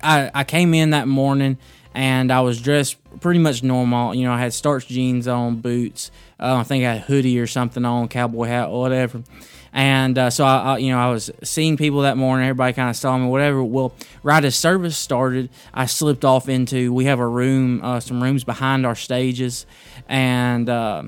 I, 0.00 0.30
I 0.32 0.44
came 0.44 0.72
in 0.72 0.90
that 0.90 1.08
morning 1.08 1.58
and 1.94 2.30
I 2.30 2.42
was 2.42 2.60
dressed 2.60 2.96
pretty 3.20 3.40
much 3.40 3.64
normal. 3.64 4.14
You 4.14 4.24
know, 4.24 4.32
I 4.32 4.38
had 4.38 4.54
starched 4.54 4.88
jeans 4.88 5.26
on, 5.26 5.56
boots. 5.56 6.12
Uh, 6.38 6.58
I 6.58 6.62
think 6.62 6.84
I 6.84 6.94
had 6.94 7.02
a 7.02 7.04
hoodie 7.06 7.40
or 7.40 7.48
something 7.48 7.84
on, 7.84 8.06
cowboy 8.06 8.46
hat, 8.46 8.70
whatever. 8.70 9.24
And 9.72 10.18
uh, 10.18 10.30
so 10.30 10.44
I, 10.44 10.56
I, 10.56 10.78
you 10.78 10.90
know, 10.90 10.98
I 10.98 11.08
was 11.10 11.30
seeing 11.42 11.76
people 11.76 12.02
that 12.02 12.16
morning. 12.16 12.46
Everybody 12.46 12.74
kind 12.74 12.90
of 12.90 12.96
saw 12.96 13.16
me, 13.16 13.26
whatever. 13.26 13.64
Well, 13.64 13.94
right 14.22 14.44
as 14.44 14.54
service 14.54 14.98
started, 14.98 15.48
I 15.72 15.86
slipped 15.86 16.24
off 16.24 16.48
into. 16.48 16.92
We 16.92 17.06
have 17.06 17.18
a 17.18 17.26
room, 17.26 17.82
uh, 17.82 18.00
some 18.00 18.22
rooms 18.22 18.44
behind 18.44 18.84
our 18.84 18.94
stages, 18.94 19.64
and 20.08 20.68
uh, 20.68 21.04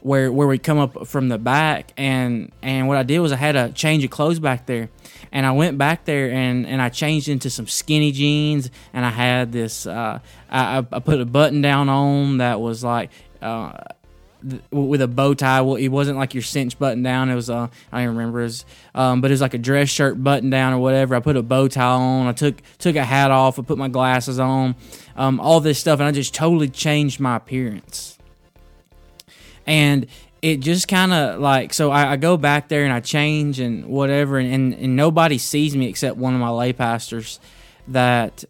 where 0.00 0.30
where 0.30 0.46
we 0.46 0.58
come 0.58 0.78
up 0.78 1.08
from 1.08 1.28
the 1.28 1.38
back. 1.38 1.92
And 1.96 2.52
and 2.62 2.86
what 2.86 2.96
I 2.96 3.02
did 3.02 3.18
was 3.18 3.32
I 3.32 3.36
had 3.36 3.56
a 3.56 3.70
change 3.72 4.04
of 4.04 4.10
clothes 4.10 4.38
back 4.38 4.66
there, 4.66 4.88
and 5.32 5.44
I 5.44 5.50
went 5.50 5.76
back 5.76 6.04
there 6.04 6.30
and 6.30 6.64
and 6.64 6.80
I 6.80 6.90
changed 6.90 7.28
into 7.28 7.50
some 7.50 7.66
skinny 7.66 8.12
jeans, 8.12 8.70
and 8.92 9.04
I 9.04 9.10
had 9.10 9.50
this. 9.50 9.84
Uh, 9.84 10.20
I, 10.48 10.78
I 10.78 11.00
put 11.00 11.20
a 11.20 11.26
button 11.26 11.60
down 11.60 11.88
on 11.88 12.38
that 12.38 12.60
was 12.60 12.84
like. 12.84 13.10
Uh, 13.42 13.76
with 14.70 15.00
a 15.00 15.08
bow 15.08 15.34
tie. 15.34 15.60
Well, 15.60 15.76
it 15.76 15.88
wasn't 15.88 16.18
like 16.18 16.34
your 16.34 16.42
cinch 16.42 16.78
button 16.78 17.02
down. 17.02 17.30
It 17.30 17.34
was 17.34 17.50
uh, 17.50 17.68
I 17.92 18.04
don't 18.04 18.16
remember. 18.16 18.40
It 18.40 18.44
was, 18.44 18.64
um, 18.94 19.20
but 19.20 19.30
it 19.30 19.34
was 19.34 19.40
like 19.40 19.54
a 19.54 19.58
dress 19.58 19.88
shirt 19.88 20.22
button 20.22 20.50
down 20.50 20.72
or 20.72 20.78
whatever. 20.78 21.14
I 21.14 21.20
put 21.20 21.36
a 21.36 21.42
bow 21.42 21.68
tie 21.68 21.84
on. 21.84 22.26
I 22.26 22.32
took 22.32 22.56
took 22.78 22.96
a 22.96 23.04
hat 23.04 23.30
off. 23.30 23.58
I 23.58 23.62
put 23.62 23.78
my 23.78 23.88
glasses 23.88 24.38
on. 24.38 24.74
Um, 25.16 25.40
all 25.40 25.60
this 25.60 25.78
stuff, 25.78 26.00
and 26.00 26.08
I 26.08 26.12
just 26.12 26.34
totally 26.34 26.68
changed 26.68 27.20
my 27.20 27.36
appearance. 27.36 28.18
And 29.66 30.06
it 30.42 30.60
just 30.60 30.86
kind 30.86 31.12
of 31.12 31.40
like 31.40 31.72
so 31.72 31.90
I, 31.90 32.12
I, 32.12 32.16
go 32.16 32.36
back 32.36 32.68
there 32.68 32.84
and 32.84 32.92
I 32.92 33.00
change 33.00 33.58
and 33.58 33.86
whatever, 33.86 34.38
and, 34.38 34.52
and, 34.52 34.74
and 34.74 34.96
nobody 34.96 35.38
sees 35.38 35.76
me 35.76 35.88
except 35.88 36.16
one 36.16 36.34
of 36.34 36.40
my 36.40 36.50
lay 36.50 36.72
pastors 36.72 37.40
that 37.88 38.44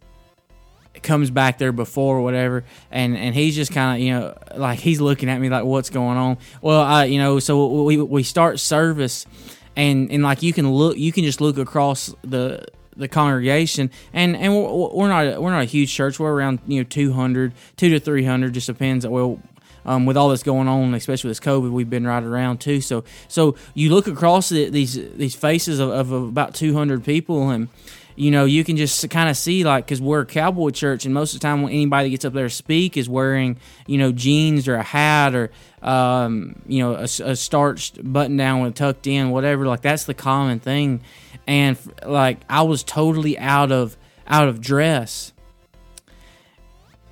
comes 1.06 1.31
back 1.31 1.58
there 1.58 1.73
before 1.73 2.19
or 2.19 2.23
whatever, 2.23 2.64
and 2.91 3.17
and 3.17 3.35
he's 3.35 3.56
just 3.56 3.73
kind 3.73 3.97
of 3.97 4.06
you 4.06 4.12
know 4.12 4.37
like 4.56 4.79
he's 4.79 5.00
looking 5.00 5.31
at 5.31 5.41
me 5.41 5.49
like 5.49 5.64
what's 5.64 5.88
going 5.88 6.19
on. 6.19 6.37
Well, 6.61 6.82
I 6.82 7.05
you 7.05 7.19
know 7.19 7.38
so 7.38 7.85
we 7.85 7.97
we 7.97 8.23
start 8.23 8.61
service, 8.61 9.25
and 9.75 10.11
and 10.11 10.23
like 10.23 10.43
you 10.43 10.53
can 10.53 10.70
look 10.70 10.99
you 10.99 11.12
can 11.12 11.25
just 11.25 11.41
look 11.41 11.56
across 11.56 12.14
the 12.23 12.67
the 12.97 13.08
congregation 13.08 13.91
and 14.14 14.35
and 14.35 14.55
we're 14.55 15.08
not 15.08 15.43
we're 15.43 15.50
not 15.50 15.61
a 15.61 15.67
huge 15.67 15.93
church 15.93 16.19
we're 16.19 16.32
around 16.32 16.58
you 16.67 16.81
know 16.81 16.85
200 16.88 17.53
2 17.77 17.91
to 17.91 18.01
300 18.01 18.55
just 18.55 18.69
depends 18.69 19.06
well 19.06 19.39
um, 19.86 20.05
with 20.05 20.17
all 20.17 20.29
this 20.29 20.43
going 20.43 20.69
on, 20.69 20.93
especially 20.94 21.29
with 21.29 21.39
this 21.39 21.46
COVID, 21.46 21.70
we've 21.70 21.89
been 21.89 22.06
right 22.06 22.22
around 22.22 22.60
too. 22.60 22.81
So, 22.81 23.05
so 23.29 23.56
you 23.72 23.91
look 23.91 24.08
across 24.08 24.48
the, 24.48 24.69
these 24.69 24.94
these 25.15 25.34
faces 25.34 25.79
of, 25.79 25.91
of 25.91 26.10
about 26.10 26.55
200 26.55 27.05
people, 27.05 27.51
and 27.51 27.69
you 28.17 28.31
know, 28.31 28.46
you 28.46 28.65
can 28.65 28.77
just 28.77 29.08
kind 29.11 29.29
of 29.29 29.37
see 29.37 29.63
like 29.63 29.85
because 29.85 30.01
we're 30.01 30.23
a 30.23 30.27
cowboy 30.27 30.70
church, 30.70 31.05
and 31.05 31.13
most 31.13 31.35
of 31.35 31.41
the 31.41 31.46
time 31.46 31.63
when 31.63 31.73
anybody 31.73 32.08
gets 32.08 32.25
up 32.25 32.32
there 32.32 32.49
to 32.49 32.55
speak 32.55 32.96
is 32.96 33.08
wearing 33.08 33.58
you 33.87 33.99
know 33.99 34.11
jeans 34.11 34.67
or 34.67 34.77
a 34.77 34.82
hat 34.82 35.35
or 35.35 35.51
um, 35.82 36.63
you 36.67 36.82
know 36.82 36.94
a, 36.94 37.03
a 37.03 37.37
starched 37.37 38.01
button 38.03 38.37
down 38.39 38.63
with 38.63 38.75
tucked 38.75 39.06
in, 39.06 39.31
whatever. 39.31 39.67
Like 39.67 39.82
that's 39.82 40.05
the 40.05 40.15
common 40.15 40.61
thing, 40.61 41.03
and 41.46 41.79
like 42.06 42.39
I 42.49 42.63
was 42.63 42.82
totally 42.82 43.39
out 43.39 43.70
of 43.70 43.96
out 44.27 44.49
of 44.49 44.61
dress. 44.63 45.32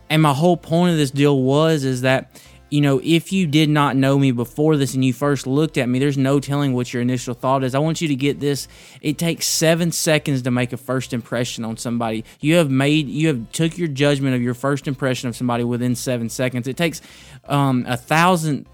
And 0.08 0.22
my 0.22 0.32
whole 0.32 0.56
point 0.56 0.92
of 0.92 0.98
this 0.98 1.10
deal 1.10 1.38
was 1.38 1.84
is 1.84 2.02
that 2.02 2.40
you 2.74 2.80
know, 2.80 3.00
if 3.04 3.32
you 3.32 3.46
did 3.46 3.70
not 3.70 3.94
know 3.94 4.18
me 4.18 4.32
before 4.32 4.76
this 4.76 4.94
and 4.94 5.04
you 5.04 5.12
first 5.12 5.46
looked 5.46 5.78
at 5.78 5.88
me, 5.88 6.00
there's 6.00 6.18
no 6.18 6.40
telling 6.40 6.72
what 6.72 6.92
your 6.92 7.02
initial 7.02 7.32
thought 7.32 7.62
is. 7.62 7.72
I 7.72 7.78
want 7.78 8.00
you 8.00 8.08
to 8.08 8.16
get 8.16 8.40
this. 8.40 8.66
It 9.00 9.16
takes 9.16 9.46
seven 9.46 9.92
seconds 9.92 10.42
to 10.42 10.50
make 10.50 10.72
a 10.72 10.76
first 10.76 11.12
impression 11.12 11.64
on 11.64 11.76
somebody. 11.76 12.24
You 12.40 12.56
have 12.56 12.72
made, 12.72 13.08
you 13.08 13.28
have 13.28 13.52
took 13.52 13.78
your 13.78 13.86
judgment 13.86 14.34
of 14.34 14.42
your 14.42 14.54
first 14.54 14.88
impression 14.88 15.28
of 15.28 15.36
somebody 15.36 15.62
within 15.62 15.94
seven 15.94 16.28
seconds. 16.28 16.66
It 16.66 16.76
takes 16.76 17.00
um, 17.44 17.84
a 17.86 17.96
thousand 17.96 18.66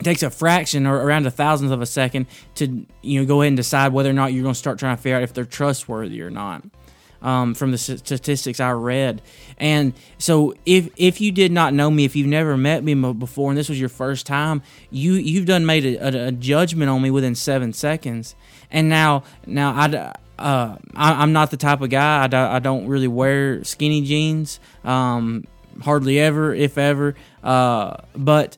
it 0.00 0.02
takes 0.02 0.24
a 0.24 0.30
fraction 0.30 0.84
or 0.84 0.96
around 0.96 1.24
a 1.24 1.30
thousandth 1.30 1.70
of 1.70 1.80
a 1.80 1.86
second 1.86 2.26
to 2.56 2.84
you 3.00 3.20
know 3.20 3.26
go 3.26 3.42
ahead 3.42 3.48
and 3.48 3.56
decide 3.56 3.92
whether 3.92 4.10
or 4.10 4.12
not 4.12 4.32
you're 4.32 4.42
going 4.42 4.54
to 4.54 4.58
start 4.58 4.80
trying 4.80 4.96
to 4.96 5.00
figure 5.00 5.16
out 5.16 5.22
if 5.22 5.32
they're 5.32 5.44
trustworthy 5.44 6.20
or 6.20 6.30
not 6.30 6.64
um, 7.24 7.54
from 7.54 7.72
the 7.72 7.78
statistics 7.78 8.60
I 8.60 8.70
read. 8.72 9.22
And 9.58 9.94
so, 10.18 10.54
if 10.64 10.90
if 10.96 11.20
you 11.20 11.32
did 11.32 11.50
not 11.50 11.74
know 11.74 11.90
me, 11.90 12.04
if 12.04 12.14
you've 12.14 12.28
never 12.28 12.56
met 12.56 12.84
me 12.84 12.94
before, 12.94 13.50
and 13.50 13.58
this 13.58 13.68
was 13.68 13.80
your 13.80 13.88
first 13.88 14.26
time, 14.26 14.62
you 14.90 15.14
you've 15.14 15.46
done 15.46 15.66
made 15.66 15.84
a, 15.86 15.96
a, 15.96 16.28
a 16.28 16.32
judgment 16.32 16.90
on 16.90 17.02
me 17.02 17.10
within 17.10 17.34
seven 17.34 17.72
seconds. 17.72 18.36
And 18.70 18.88
now, 18.88 19.24
now 19.46 19.72
I. 19.72 20.12
Uh, 20.36 20.76
I, 20.96 21.22
am 21.22 21.32
not 21.32 21.52
the 21.52 21.56
type 21.56 21.80
of 21.80 21.90
guy. 21.90 22.26
I, 22.26 22.56
I 22.56 22.58
don't 22.58 22.88
really 22.88 23.06
wear 23.06 23.62
skinny 23.62 24.02
jeans, 24.02 24.58
um, 24.82 25.46
hardly 25.80 26.18
ever, 26.18 26.52
if 26.52 26.76
ever. 26.76 27.14
Uh, 27.40 27.98
but 28.16 28.56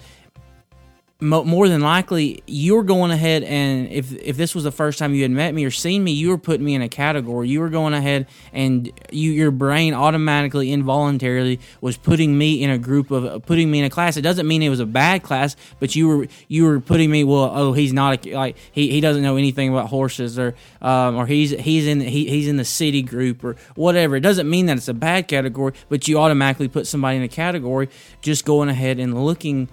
more 1.21 1.67
than 1.67 1.81
likely 1.81 2.43
you're 2.47 2.83
going 2.83 3.11
ahead 3.11 3.43
and 3.43 3.89
if 3.89 4.13
if 4.21 4.37
this 4.37 4.55
was 4.55 4.65
the 4.65 4.71
first 4.71 4.99
time 4.99 5.15
you 5.15 5.23
had 5.23 5.31
met 5.31 5.55
me 5.55 5.65
or 5.65 5.71
seen 5.71 6.05
me 6.05 6.13
you 6.13 6.29
were 6.29 6.37
putting 6.37 6.65
me 6.65 6.75
in 6.75 6.83
a 6.83 6.91
category. 6.91 7.49
You 7.49 7.61
were 7.61 7.71
going 7.71 7.95
ahead 7.95 8.27
and 8.53 8.93
you 9.11 9.31
your 9.31 9.51
brain 9.51 9.95
automatically 9.95 10.71
involuntarily 10.73 11.59
was 11.81 11.97
putting 11.97 12.37
me 12.37 12.63
in 12.63 12.69
a 12.69 12.77
group 12.77 13.11
of 13.11 13.47
putting 13.47 13.71
me 13.71 13.79
in 13.79 13.87
a 13.87 13.91
class. 13.91 14.19
It 14.19 14.23
doesn't 14.23 14.47
mean 14.47 14.63
it 14.63 14.69
was 14.69 14.81
a 14.81 14.87
bad 14.87 15.23
class 15.23 15.57
but 15.81 15.97
you 15.97 16.07
were 16.07 16.27
you 16.49 16.65
were 16.65 16.81
putting 16.81 17.11
me 17.11 17.25
well 17.25 17.51
oh 17.55 17.73
he's 17.73 17.95
not 17.95 18.27
a, 18.27 18.35
like 18.35 18.59
he, 18.73 18.91
he 18.91 19.01
doesn't 19.01 19.23
know 19.23 19.37
anything 19.37 19.71
about 19.71 19.89
horses 19.89 20.39
or 20.39 20.55
um, 20.83 21.17
or 21.17 21.27
he's 21.27 21.51
he's 21.53 21.87
in 21.87 22.01
he, 22.01 22.29
he's 22.29 22.47
in 22.47 22.59
the 22.59 22.65
city 22.65 23.01
group 23.01 23.43
or 23.43 23.57
whatever. 23.75 24.17
It 24.17 24.21
doesn't 24.21 24.51
mean 24.51 24.67
that 24.67 24.77
it's 24.77 24.89
a 24.89 24.95
bad 24.95 25.29
category 25.29 25.73
but 25.89 26.07
you 26.09 26.19
automatically 26.19 26.69
put 26.69 26.87
somebody 26.87 27.17
in 27.17 27.23
a 27.23 27.29
category 27.29 27.89
just 28.21 28.45
going 28.45 28.69
ahead 28.69 28.99
and 28.99 29.25
looking 29.25 29.71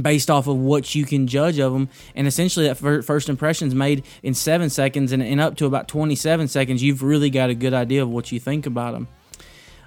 based 0.00 0.30
off 0.30 0.46
of 0.46 0.56
what 0.56 0.94
you 0.94 1.04
can 1.04 1.26
judge 1.26 1.58
of 1.58 1.72
them. 1.72 1.88
And 2.14 2.26
essentially, 2.26 2.66
that 2.66 2.76
first 2.76 3.28
impression 3.28 3.68
is 3.68 3.74
made 3.74 4.04
in 4.22 4.34
seven 4.34 4.70
seconds, 4.70 5.12
and, 5.12 5.22
and, 5.22 5.40
up 5.40 5.56
to 5.56 5.66
about 5.66 5.88
27 5.88 6.48
seconds, 6.48 6.82
you've 6.82 7.02
really 7.02 7.30
got 7.30 7.50
a 7.50 7.54
good 7.54 7.74
idea 7.74 8.02
of 8.02 8.08
what 8.08 8.32
you 8.32 8.40
think 8.40 8.66
about 8.66 8.92
them. 8.92 9.08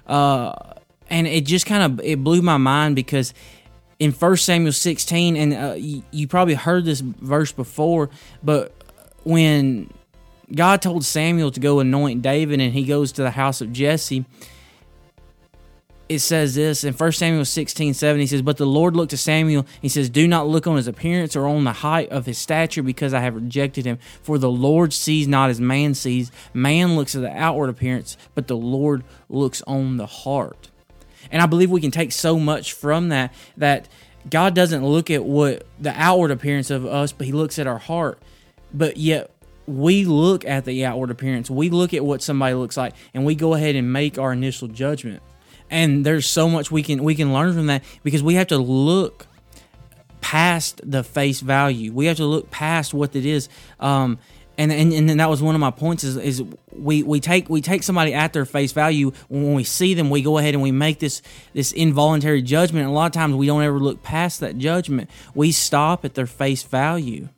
Uh, 0.06 0.54
and 1.10 1.26
it 1.26 1.44
just 1.46 1.66
kind 1.66 1.82
of 1.82 2.04
it 2.04 2.22
blew 2.22 2.42
my 2.42 2.56
mind 2.56 2.96
because 2.96 3.32
in 3.98 4.12
1 4.12 4.36
Samuel 4.36 4.72
16, 4.72 5.36
and 5.36 5.54
uh, 5.54 5.74
you, 5.76 6.02
you 6.10 6.28
probably 6.28 6.54
heard 6.54 6.84
this 6.84 7.00
verse 7.00 7.52
before, 7.52 8.10
but 8.42 8.72
when 9.24 9.90
God 10.54 10.82
told 10.82 11.04
Samuel 11.04 11.50
to 11.50 11.60
go 11.60 11.80
anoint 11.80 12.22
David, 12.22 12.60
and 12.60 12.72
he 12.72 12.84
goes 12.84 13.12
to 13.12 13.22
the 13.22 13.30
house 13.30 13.60
of 13.60 13.72
Jesse 13.72 14.24
it 16.08 16.20
says 16.20 16.54
this 16.54 16.84
in 16.84 16.94
1 16.94 17.12
Samuel 17.12 17.44
16, 17.44 17.94
7. 17.94 18.20
He 18.20 18.26
says, 18.26 18.42
But 18.42 18.58
the 18.58 18.66
Lord 18.66 18.94
looked 18.94 19.10
to 19.10 19.16
Samuel. 19.16 19.66
He 19.82 19.88
says, 19.88 20.08
Do 20.08 20.28
not 20.28 20.46
look 20.46 20.66
on 20.66 20.76
his 20.76 20.86
appearance 20.86 21.34
or 21.34 21.46
on 21.46 21.64
the 21.64 21.72
height 21.72 22.10
of 22.10 22.26
his 22.26 22.38
stature, 22.38 22.82
because 22.82 23.12
I 23.12 23.20
have 23.20 23.34
rejected 23.34 23.84
him. 23.84 23.98
For 24.22 24.38
the 24.38 24.50
Lord 24.50 24.92
sees 24.92 25.26
not 25.26 25.50
as 25.50 25.60
man 25.60 25.94
sees. 25.94 26.30
Man 26.54 26.94
looks 26.96 27.14
at 27.16 27.22
the 27.22 27.36
outward 27.36 27.70
appearance, 27.70 28.16
but 28.34 28.46
the 28.46 28.56
Lord 28.56 29.02
looks 29.28 29.62
on 29.62 29.96
the 29.96 30.06
heart. 30.06 30.70
And 31.30 31.42
I 31.42 31.46
believe 31.46 31.70
we 31.70 31.80
can 31.80 31.90
take 31.90 32.12
so 32.12 32.38
much 32.38 32.72
from 32.72 33.08
that 33.08 33.34
that 33.56 33.88
God 34.30 34.54
doesn't 34.54 34.84
look 34.86 35.10
at 35.10 35.24
what 35.24 35.66
the 35.80 35.90
outward 35.90 36.30
appearance 36.30 36.70
of 36.70 36.86
us, 36.86 37.10
but 37.10 37.26
he 37.26 37.32
looks 37.32 37.58
at 37.58 37.66
our 37.66 37.78
heart. 37.78 38.20
But 38.72 38.96
yet 38.96 39.32
we 39.66 40.04
look 40.04 40.44
at 40.44 40.64
the 40.64 40.84
outward 40.84 41.10
appearance. 41.10 41.50
We 41.50 41.70
look 41.70 41.94
at 41.94 42.04
what 42.04 42.22
somebody 42.22 42.54
looks 42.54 42.76
like 42.76 42.94
and 43.12 43.24
we 43.24 43.34
go 43.34 43.54
ahead 43.54 43.74
and 43.74 43.92
make 43.92 44.18
our 44.18 44.32
initial 44.32 44.68
judgment 44.68 45.22
and 45.70 46.04
there's 46.04 46.26
so 46.26 46.48
much 46.48 46.70
we 46.70 46.82
can 46.82 47.02
we 47.02 47.14
can 47.14 47.32
learn 47.32 47.54
from 47.54 47.66
that 47.66 47.84
because 48.02 48.22
we 48.22 48.34
have 48.34 48.48
to 48.48 48.58
look 48.58 49.26
past 50.20 50.80
the 50.84 51.04
face 51.04 51.40
value. 51.40 51.92
We 51.92 52.06
have 52.06 52.16
to 52.16 52.24
look 52.24 52.50
past 52.50 52.92
what 52.92 53.14
it 53.14 53.24
is. 53.24 53.48
Um, 53.78 54.18
and, 54.58 54.72
and 54.72 54.92
and 54.92 55.20
that 55.20 55.28
was 55.28 55.42
one 55.42 55.54
of 55.54 55.60
my 55.60 55.70
points 55.70 56.02
is, 56.02 56.16
is 56.16 56.42
we, 56.72 57.02
we 57.02 57.20
take 57.20 57.48
we 57.48 57.60
take 57.60 57.82
somebody 57.82 58.14
at 58.14 58.32
their 58.32 58.44
face 58.44 58.72
value 58.72 59.12
when 59.28 59.54
we 59.54 59.64
see 59.64 59.92
them 59.94 60.08
we 60.08 60.22
go 60.22 60.38
ahead 60.38 60.54
and 60.54 60.62
we 60.62 60.72
make 60.72 60.98
this 60.98 61.20
this 61.52 61.72
involuntary 61.72 62.40
judgment 62.40 62.84
and 62.84 62.90
a 62.90 62.94
lot 62.94 63.06
of 63.06 63.12
times 63.12 63.34
we 63.34 63.46
don't 63.46 63.62
ever 63.62 63.78
look 63.78 64.02
past 64.02 64.40
that 64.40 64.56
judgment 64.56 65.10
we 65.34 65.52
stop 65.52 66.06
at 66.06 66.14
their 66.14 66.26
face 66.26 66.62
value 66.62 67.28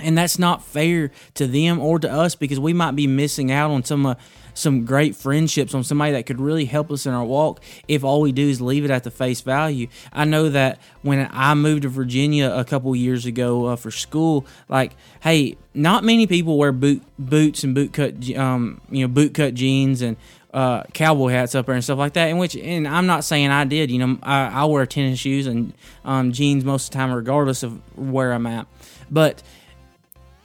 and 0.00 0.18
that's 0.18 0.38
not 0.38 0.64
fair 0.64 1.12
to 1.34 1.46
them 1.46 1.78
or 1.78 1.98
to 2.00 2.10
us 2.10 2.34
because 2.34 2.58
we 2.58 2.72
might 2.72 2.96
be 2.96 3.06
missing 3.06 3.52
out 3.52 3.70
on 3.70 3.84
some 3.84 4.04
uh, 4.04 4.14
some 4.58 4.84
great 4.84 5.16
friendships 5.16 5.74
on 5.74 5.84
somebody 5.84 6.12
that 6.12 6.26
could 6.26 6.40
really 6.40 6.64
help 6.64 6.90
us 6.90 7.06
in 7.06 7.12
our 7.12 7.24
walk 7.24 7.62
if 7.86 8.04
all 8.04 8.20
we 8.20 8.32
do 8.32 8.48
is 8.48 8.60
leave 8.60 8.84
it 8.84 8.90
at 8.90 9.04
the 9.04 9.10
face 9.10 9.40
value. 9.40 9.86
I 10.12 10.24
know 10.24 10.48
that 10.48 10.80
when 11.02 11.28
I 11.32 11.54
moved 11.54 11.82
to 11.82 11.88
Virginia 11.88 12.52
a 12.52 12.64
couple 12.64 12.94
years 12.94 13.24
ago 13.26 13.66
uh, 13.66 13.76
for 13.76 13.90
school, 13.90 14.46
like, 14.68 14.96
hey, 15.20 15.56
not 15.74 16.04
many 16.04 16.26
people 16.26 16.58
wear 16.58 16.72
boot 16.72 17.02
boots 17.18 17.64
and 17.64 17.74
boot 17.74 17.92
cut, 17.92 18.14
um, 18.36 18.80
you 18.90 19.02
know, 19.02 19.08
boot 19.08 19.34
cut 19.34 19.54
jeans 19.54 20.02
and 20.02 20.16
uh, 20.52 20.82
cowboy 20.94 21.28
hats 21.28 21.54
up 21.54 21.66
there 21.66 21.74
and 21.74 21.84
stuff 21.84 21.98
like 21.98 22.14
that. 22.14 22.28
In 22.28 22.38
which, 22.38 22.56
and 22.56 22.88
I'm 22.88 23.06
not 23.06 23.24
saying 23.24 23.50
I 23.50 23.64
did. 23.64 23.90
You 23.90 23.98
know, 23.98 24.18
I, 24.22 24.46
I 24.46 24.64
wear 24.64 24.86
tennis 24.86 25.18
shoes 25.18 25.46
and 25.46 25.72
um, 26.04 26.32
jeans 26.32 26.64
most 26.64 26.86
of 26.86 26.90
the 26.90 26.96
time, 26.96 27.12
regardless 27.12 27.62
of 27.62 27.80
where 27.96 28.32
I'm 28.32 28.46
at. 28.46 28.66
But 29.10 29.42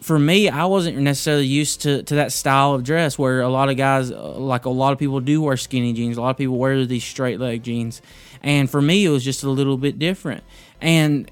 for 0.03 0.19
me, 0.19 0.49
I 0.49 0.65
wasn't 0.65 0.97
necessarily 0.97 1.45
used 1.45 1.81
to, 1.81 2.03
to 2.03 2.15
that 2.15 2.33
style 2.33 2.73
of 2.73 2.83
dress 2.83 3.17
where 3.17 3.39
a 3.39 3.47
lot 3.47 3.69
of 3.69 3.77
guys, 3.77 4.11
uh, 4.11 4.33
like 4.37 4.65
a 4.65 4.69
lot 4.69 4.91
of 4.91 4.99
people, 4.99 5.21
do 5.21 5.41
wear 5.41 5.55
skinny 5.55 5.93
jeans. 5.93 6.17
A 6.17 6.21
lot 6.21 6.31
of 6.31 6.37
people 6.37 6.57
wear 6.57 6.85
these 6.85 7.05
straight 7.05 7.39
leg 7.39 7.63
jeans. 7.63 8.01
And 8.41 8.69
for 8.69 8.81
me, 8.81 9.05
it 9.05 9.09
was 9.09 9.23
just 9.23 9.43
a 9.43 9.49
little 9.49 9.77
bit 9.77 9.97
different. 9.97 10.43
And 10.81 11.31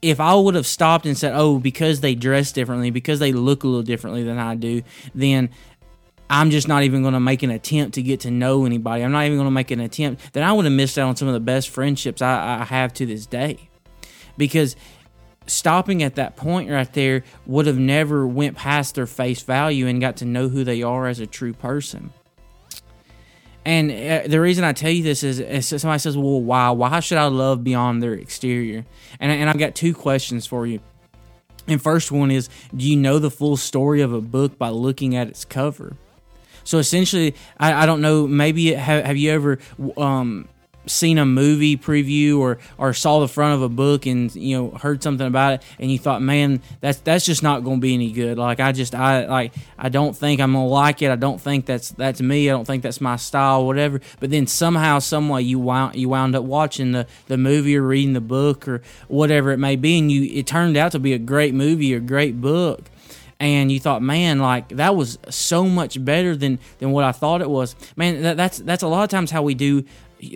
if 0.00 0.20
I 0.20 0.34
would 0.34 0.54
have 0.54 0.66
stopped 0.66 1.06
and 1.06 1.18
said, 1.18 1.32
oh, 1.34 1.58
because 1.58 2.02
they 2.02 2.14
dress 2.14 2.52
differently, 2.52 2.90
because 2.90 3.18
they 3.18 3.32
look 3.32 3.64
a 3.64 3.66
little 3.66 3.82
differently 3.82 4.22
than 4.22 4.38
I 4.38 4.54
do, 4.54 4.82
then 5.12 5.50
I'm 6.30 6.50
just 6.50 6.68
not 6.68 6.84
even 6.84 7.02
going 7.02 7.14
to 7.14 7.20
make 7.20 7.42
an 7.42 7.50
attempt 7.50 7.94
to 7.96 8.02
get 8.02 8.20
to 8.20 8.30
know 8.30 8.64
anybody. 8.64 9.02
I'm 9.02 9.12
not 9.12 9.24
even 9.24 9.38
going 9.38 9.48
to 9.48 9.50
make 9.50 9.72
an 9.72 9.80
attempt. 9.80 10.32
Then 10.32 10.44
I 10.44 10.52
would 10.52 10.66
have 10.66 10.72
missed 10.72 10.98
out 10.98 11.08
on 11.08 11.16
some 11.16 11.26
of 11.26 11.34
the 11.34 11.40
best 11.40 11.68
friendships 11.68 12.22
I, 12.22 12.60
I 12.60 12.64
have 12.64 12.92
to 12.94 13.06
this 13.06 13.26
day. 13.26 13.68
Because 14.36 14.76
stopping 15.46 16.02
at 16.02 16.14
that 16.14 16.36
point 16.36 16.70
right 16.70 16.92
there 16.92 17.22
would 17.46 17.66
have 17.66 17.78
never 17.78 18.26
went 18.26 18.56
past 18.56 18.94
their 18.94 19.06
face 19.06 19.42
value 19.42 19.86
and 19.86 20.00
got 20.00 20.16
to 20.16 20.24
know 20.24 20.48
who 20.48 20.64
they 20.64 20.82
are 20.82 21.06
as 21.06 21.20
a 21.20 21.26
true 21.26 21.52
person. 21.52 22.12
And 23.66 23.90
uh, 23.90 24.28
the 24.28 24.40
reason 24.40 24.62
I 24.62 24.72
tell 24.72 24.90
you 24.90 25.02
this 25.02 25.22
is, 25.22 25.66
somebody 25.66 25.98
says, 25.98 26.18
"Well, 26.18 26.42
why? 26.42 26.70
Why 26.70 27.00
should 27.00 27.16
I 27.16 27.26
love 27.26 27.64
beyond 27.64 28.02
their 28.02 28.12
exterior?" 28.12 28.84
And 29.18 29.32
and 29.32 29.48
I've 29.48 29.58
got 29.58 29.74
two 29.74 29.94
questions 29.94 30.46
for 30.46 30.66
you. 30.66 30.80
And 31.66 31.80
first 31.80 32.12
one 32.12 32.30
is, 32.30 32.50
do 32.76 32.84
you 32.84 32.94
know 32.96 33.18
the 33.18 33.30
full 33.30 33.56
story 33.56 34.02
of 34.02 34.12
a 34.12 34.20
book 34.20 34.58
by 34.58 34.68
looking 34.68 35.16
at 35.16 35.28
its 35.28 35.46
cover? 35.46 35.96
So 36.62 36.76
essentially, 36.76 37.34
I, 37.58 37.84
I 37.84 37.86
don't 37.86 38.02
know. 38.02 38.26
Maybe 38.26 38.74
have, 38.74 39.04
have 39.04 39.16
you 39.16 39.30
ever 39.30 39.58
um, 39.96 40.46
seen 40.86 41.18
a 41.18 41.26
movie 41.26 41.76
preview 41.76 42.38
or 42.38 42.58
or 42.78 42.92
saw 42.92 43.20
the 43.20 43.28
front 43.28 43.54
of 43.54 43.62
a 43.62 43.68
book 43.68 44.06
and 44.06 44.34
you 44.34 44.56
know 44.56 44.70
heard 44.70 45.02
something 45.02 45.26
about 45.26 45.54
it 45.54 45.62
and 45.78 45.90
you 45.90 45.98
thought 45.98 46.22
man 46.22 46.60
that's 46.80 46.98
that's 47.00 47.24
just 47.24 47.42
not 47.42 47.64
going 47.64 47.78
to 47.78 47.80
be 47.80 47.94
any 47.94 48.12
good. 48.12 48.38
Like 48.38 48.60
i 48.60 48.72
just 48.72 48.94
i 48.94 49.26
like 49.26 49.52
i 49.78 49.88
don't 49.88 50.16
think 50.16 50.40
i'm 50.40 50.52
going 50.52 50.66
to 50.66 50.68
like 50.68 51.02
it. 51.02 51.10
I 51.10 51.16
don't 51.16 51.40
think 51.40 51.66
that's 51.66 51.90
that's 51.90 52.20
me. 52.20 52.48
I 52.48 52.52
don't 52.52 52.66
think 52.66 52.82
that's 52.82 53.00
my 53.00 53.16
style 53.16 53.66
whatever. 53.66 54.00
But 54.20 54.30
then 54.30 54.46
somehow 54.46 54.98
some 54.98 55.28
way 55.28 55.42
you 55.42 55.58
wound 55.58 55.96
you 55.96 56.08
wound 56.08 56.34
up 56.36 56.44
watching 56.44 56.92
the 56.92 57.06
the 57.26 57.38
movie 57.38 57.76
or 57.76 57.82
reading 57.82 58.12
the 58.12 58.20
book 58.20 58.68
or 58.68 58.82
whatever 59.08 59.52
it 59.52 59.58
may 59.58 59.76
be 59.76 59.98
and 59.98 60.10
you 60.10 60.24
it 60.32 60.46
turned 60.46 60.76
out 60.76 60.92
to 60.92 60.98
be 60.98 61.12
a 61.12 61.18
great 61.18 61.54
movie 61.54 61.94
or 61.94 62.00
great 62.00 62.40
book. 62.40 62.90
And 63.40 63.70
you 63.70 63.80
thought, 63.80 64.00
man, 64.00 64.38
like 64.38 64.68
that 64.70 64.94
was 64.94 65.18
so 65.28 65.64
much 65.64 66.02
better 66.02 66.36
than 66.36 66.60
than 66.78 66.92
what 66.92 67.04
I 67.04 67.12
thought 67.12 67.42
it 67.42 67.50
was. 67.50 67.74
Man, 67.96 68.22
that, 68.22 68.36
that's 68.36 68.58
that's 68.58 68.82
a 68.82 68.88
lot 68.88 69.02
of 69.02 69.10
times 69.10 69.30
how 69.30 69.42
we 69.42 69.54
do 69.54 69.84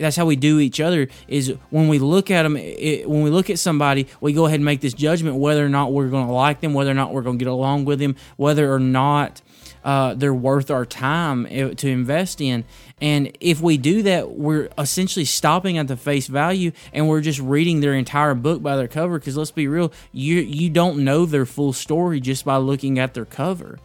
that's 0.01 0.17
how 0.17 0.27
we 0.27 0.37
do 0.37 0.59
each 0.61 0.81
other 0.81 1.09
is 1.27 1.55
when 1.71 1.89
we 1.89 1.99
look 1.99 2.31
at 2.31 2.43
them 2.43 2.57
it, 2.57 3.09
when 3.09 3.23
we 3.23 3.31
look 3.31 3.51
at 3.51 3.59
somebody 3.59 4.07
we 4.21 4.33
go 4.33 4.47
ahead 4.47 4.57
and 4.57 4.65
make 4.65 4.81
this 4.81 4.95
judgment 4.95 5.37
whether 5.37 5.65
or 5.65 5.69
not 5.69 5.93
we're 5.93 6.09
going 6.09 6.27
to 6.27 6.33
like 6.33 6.61
them 6.61 6.75
whether 6.75 6.91
or 6.91 6.95
not 6.95 7.13
we're 7.13 7.23
going 7.23 7.39
to 7.39 7.45
get 7.45 7.51
along 7.51 7.85
with 7.85 7.99
them 7.99 8.17
whether 8.37 8.73
or 8.73 8.81
not 8.81 9.41
uh, 9.85 10.15
they're 10.15 10.35
worth 10.35 10.71
our 10.71 10.85
time 10.85 11.47
eh, 11.49 11.73
to 11.75 11.89
invest 11.89 12.41
in. 12.41 12.65
And 13.01 13.37
if 13.41 13.61
we 13.61 13.79
do 13.79 14.03
that 14.03 14.33
we're 14.33 14.69
essentially 14.77 15.25
stopping 15.25 15.79
at 15.79 15.89
the 15.89 15.97
face 15.97 16.27
value 16.27 16.73
and 16.93 17.09
we're 17.09 17.21
just 17.21 17.41
reading 17.41 17.81
their 17.81 17.95
entire 17.95 18.35
book 18.35 18.63
by 18.63 18.77
their 18.77 18.89
cover. 18.89 19.19
Because 19.19 19.37
let's 19.37 19.51
be 19.51 19.69
real 19.69 19.93
you 20.13 20.41
you 20.41 20.69
don't 20.69 20.99
know 20.99 21.25
their 21.25 21.47
full 21.47 21.73
story 21.73 22.21
just 22.21 22.45
by 22.45 22.57
looking 22.57 22.99
at 22.99 23.15
their 23.15 23.25
cover 23.25 23.79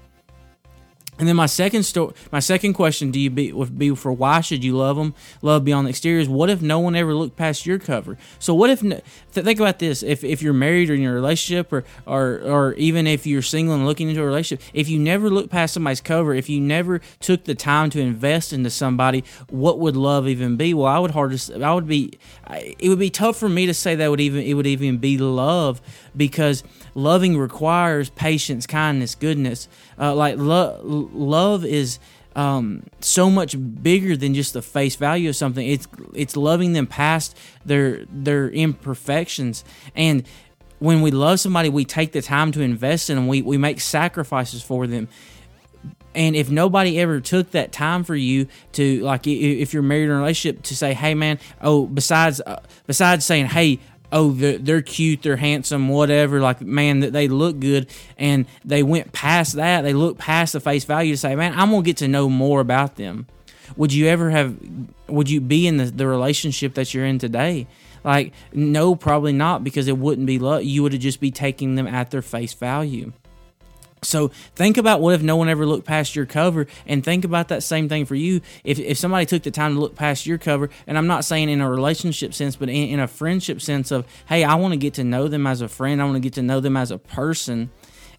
and 1.20 1.28
then 1.28 1.36
my 1.36 1.46
second 1.46 1.84
story, 1.84 2.14
my 2.32 2.40
second 2.40 2.74
question 2.74 3.12
to 3.12 3.20
you 3.20 3.30
be, 3.30 3.52
would 3.52 3.78
be 3.78 3.94
for 3.96 4.12
why 4.12 4.42
should 4.42 4.64
you 4.64 4.76
love 4.76 4.98
them? 4.98 5.14
Love 5.42 5.64
beyond 5.64 5.88
the 5.88 5.90
exteriors. 5.90 6.28
What 6.28 6.50
if 6.50 6.62
no 6.62 6.80
one 6.80 6.96
ever 6.96 7.14
looked 7.14 7.36
past 7.36 7.66
your 7.66 7.80
cover? 7.80 8.18
So 8.40 8.54
what 8.54 8.70
if? 8.70 8.80
Think 9.32 9.60
about 9.60 9.80
this: 9.80 10.04
if, 10.04 10.24
if 10.24 10.42
you're 10.42 10.54
married 10.54 10.90
or 10.90 10.96
in 10.96 11.04
a 11.04 11.14
relationship, 11.14 11.72
or, 11.72 11.84
or 12.06 12.40
or 12.42 12.74
even 12.74 13.08
if 13.08 13.28
you're 13.28 13.42
single 13.42 13.76
and 13.76 13.86
looking 13.86 14.10
into 14.10 14.22
a 14.22 14.26
relationship, 14.26 14.66
if 14.74 14.90
you 14.90 15.00
never 15.00 15.30
look 15.30 15.50
past 15.50 15.74
somebody's 15.74 16.02
cover, 16.02 16.34
if 16.34 16.50
you 16.50 16.60
never 16.60 17.02
took 17.20 17.44
the 17.46 17.56
time 17.56 17.90
to 17.92 18.00
invest 18.00 18.54
into 18.54 18.70
somebody, 18.70 19.24
what 19.50 19.80
would 19.80 19.96
love 19.96 20.28
even 20.28 20.58
be? 20.58 20.74
Well, 20.74 20.88
I 20.88 21.00
would 21.00 21.12
hardest, 21.12 21.52
I 21.52 21.74
would 21.74 21.88
be, 21.88 22.18
it 22.50 22.90
would 22.90 23.00
be 23.00 23.10
tough 23.10 23.38
for 23.38 23.50
me 23.50 23.66
to 23.66 23.74
say 23.74 23.96
that 23.96 24.10
would 24.10 24.22
even 24.22 24.44
it 24.44 24.54
would 24.54 24.68
even 24.68 24.98
be 24.98 25.18
love 25.18 25.82
because 26.16 26.64
loving 26.96 27.38
requires 27.38 28.10
patience, 28.12 28.68
kindness, 28.68 29.16
goodness. 29.16 29.68
Uh, 30.00 30.14
like 30.16 30.36
lo- 31.12 31.34
love 31.44 31.66
is 31.66 32.00
um, 32.36 32.84
so 33.00 33.30
much 33.30 33.56
bigger 33.84 34.18
than 34.18 34.34
just 34.34 34.54
the 34.54 34.62
face 34.62 34.96
value 34.96 35.30
of 35.30 35.36
something. 35.36 35.68
It's 35.68 35.88
it's 36.14 36.36
loving 36.36 36.74
them 36.74 36.88
past 36.88 37.38
their 37.66 38.06
their 38.06 38.50
imperfections 38.50 39.64
and 39.96 40.24
when 40.84 41.02
we 41.02 41.12
love 41.12 41.40
somebody, 41.40 41.70
we 41.70 41.86
take 41.86 42.12
the 42.12 42.22
time 42.22 42.52
to 42.52 42.62
invest 42.62 43.10
in 43.10 43.16
them. 43.16 43.30
We, 43.30 43.42
we 43.42 43.58
make 43.58 43.80
sacrifices 43.80 44.62
for 44.62 44.86
them. 44.86 45.08
And 46.14 46.36
if 46.36 46.50
nobody 46.52 47.00
ever 47.00 47.22
took 47.22 47.52
that 47.52 47.72
time 47.72 48.04
for 48.04 48.16
you 48.16 48.48
to, 48.74 49.00
like, 49.00 49.26
if 49.26 49.74
you're 49.74 49.82
married 49.82 50.06
in 50.06 50.12
a 50.12 50.18
relationship, 50.18 50.62
to 50.64 50.76
say, 50.76 50.94
"Hey, 50.94 51.16
man," 51.16 51.40
oh, 51.62 51.86
besides 51.86 52.42
uh, 52.42 52.62
besides 52.86 53.26
saying, 53.26 53.46
"Hey, 53.46 53.80
oh 54.14 54.32
they're, 54.32 54.58
they're 54.58 54.82
cute, 54.82 55.24
they're 55.24 55.36
handsome, 55.36 55.90
whatever. 55.90 56.40
Like 56.40 56.62
man, 56.62 57.02
that 57.02 57.12
they 57.12 57.28
look 57.28 57.60
good, 57.60 57.90
and 58.18 58.46
they 58.64 58.84
went 58.84 59.12
past 59.12 59.56
that. 59.56 59.82
They 59.82 59.94
looked 59.94 60.20
past 60.20 60.54
the 60.54 60.62
face 60.62 60.86
value 60.86 61.14
to 61.14 61.18
say, 61.18 61.36
man, 61.36 61.54
I'm 61.60 61.72
gonna 61.72 61.84
get 61.84 61.98
to 61.98 62.08
know 62.08 62.30
more 62.30 62.62
about 62.62 62.96
them. 62.96 63.28
Would 63.76 63.92
you 63.92 64.08
ever 64.08 64.30
have? 64.30 64.56
Would 65.08 65.30
you 65.30 65.42
be 65.42 65.68
in 65.68 65.78
the, 65.78 65.86
the 65.86 66.08
relationship 66.08 66.76
that 66.76 66.94
you're 66.94 67.06
in 67.06 67.20
today? 67.20 67.68
Like, 68.04 68.34
no, 68.52 68.96
probably 68.96 69.34
not, 69.34 69.64
because 69.64 69.88
it 69.88 69.98
wouldn't 69.98 70.28
be 70.28 70.38
love. 70.40 70.64
You 70.64 70.84
would 70.84 70.94
have 70.94 71.02
just 71.02 71.20
be 71.20 71.32
taking 71.32 71.76
them 71.76 71.88
at 71.88 72.12
their 72.12 72.22
face 72.22 72.54
value. 72.54 73.14
So 74.04 74.30
think 74.56 74.78
about 74.78 75.02
what 75.02 75.16
if 75.16 75.22
no 75.22 75.36
one 75.36 75.50
ever 75.50 75.66
looked 75.66 75.86
past 75.88 76.16
your 76.16 76.26
cover, 76.26 76.68
and 76.86 77.04
think 77.04 77.26
about 77.26 77.48
that 77.48 77.64
same 77.64 77.90
thing 77.90 78.06
for 78.06 78.16
you. 78.16 78.42
If 78.64 78.80
if 78.80 78.98
somebody 78.98 79.26
took 79.26 79.44
the 79.44 79.52
time 79.52 79.76
to 79.76 79.80
look 79.80 79.96
past 79.96 80.26
your 80.26 80.38
cover, 80.38 80.70
and 80.88 80.98
I'm 80.98 81.08
not 81.08 81.26
saying 81.26 81.50
in 81.50 81.62
a 81.62 81.70
relationship 81.70 82.34
sense, 82.34 82.56
but 82.56 82.70
in, 82.70 82.90
in 82.90 83.00
a 83.00 83.08
friendship 83.08 83.62
sense 83.62 83.92
of, 83.92 84.06
hey, 84.28 84.44
I 84.44 84.56
want 84.56 84.74
to 84.74 84.78
get 84.78 84.94
to 84.96 85.04
know 85.04 85.28
them 85.28 85.48
as 85.48 85.62
a 85.62 85.68
friend, 85.68 86.02
I 86.02 86.06
want 86.06 86.16
to 86.16 86.22
get 86.22 86.34
to 86.34 86.42
know 86.42 86.60
them 86.60 86.78
as 86.78 86.92
a 86.92 86.98
person, 86.98 87.72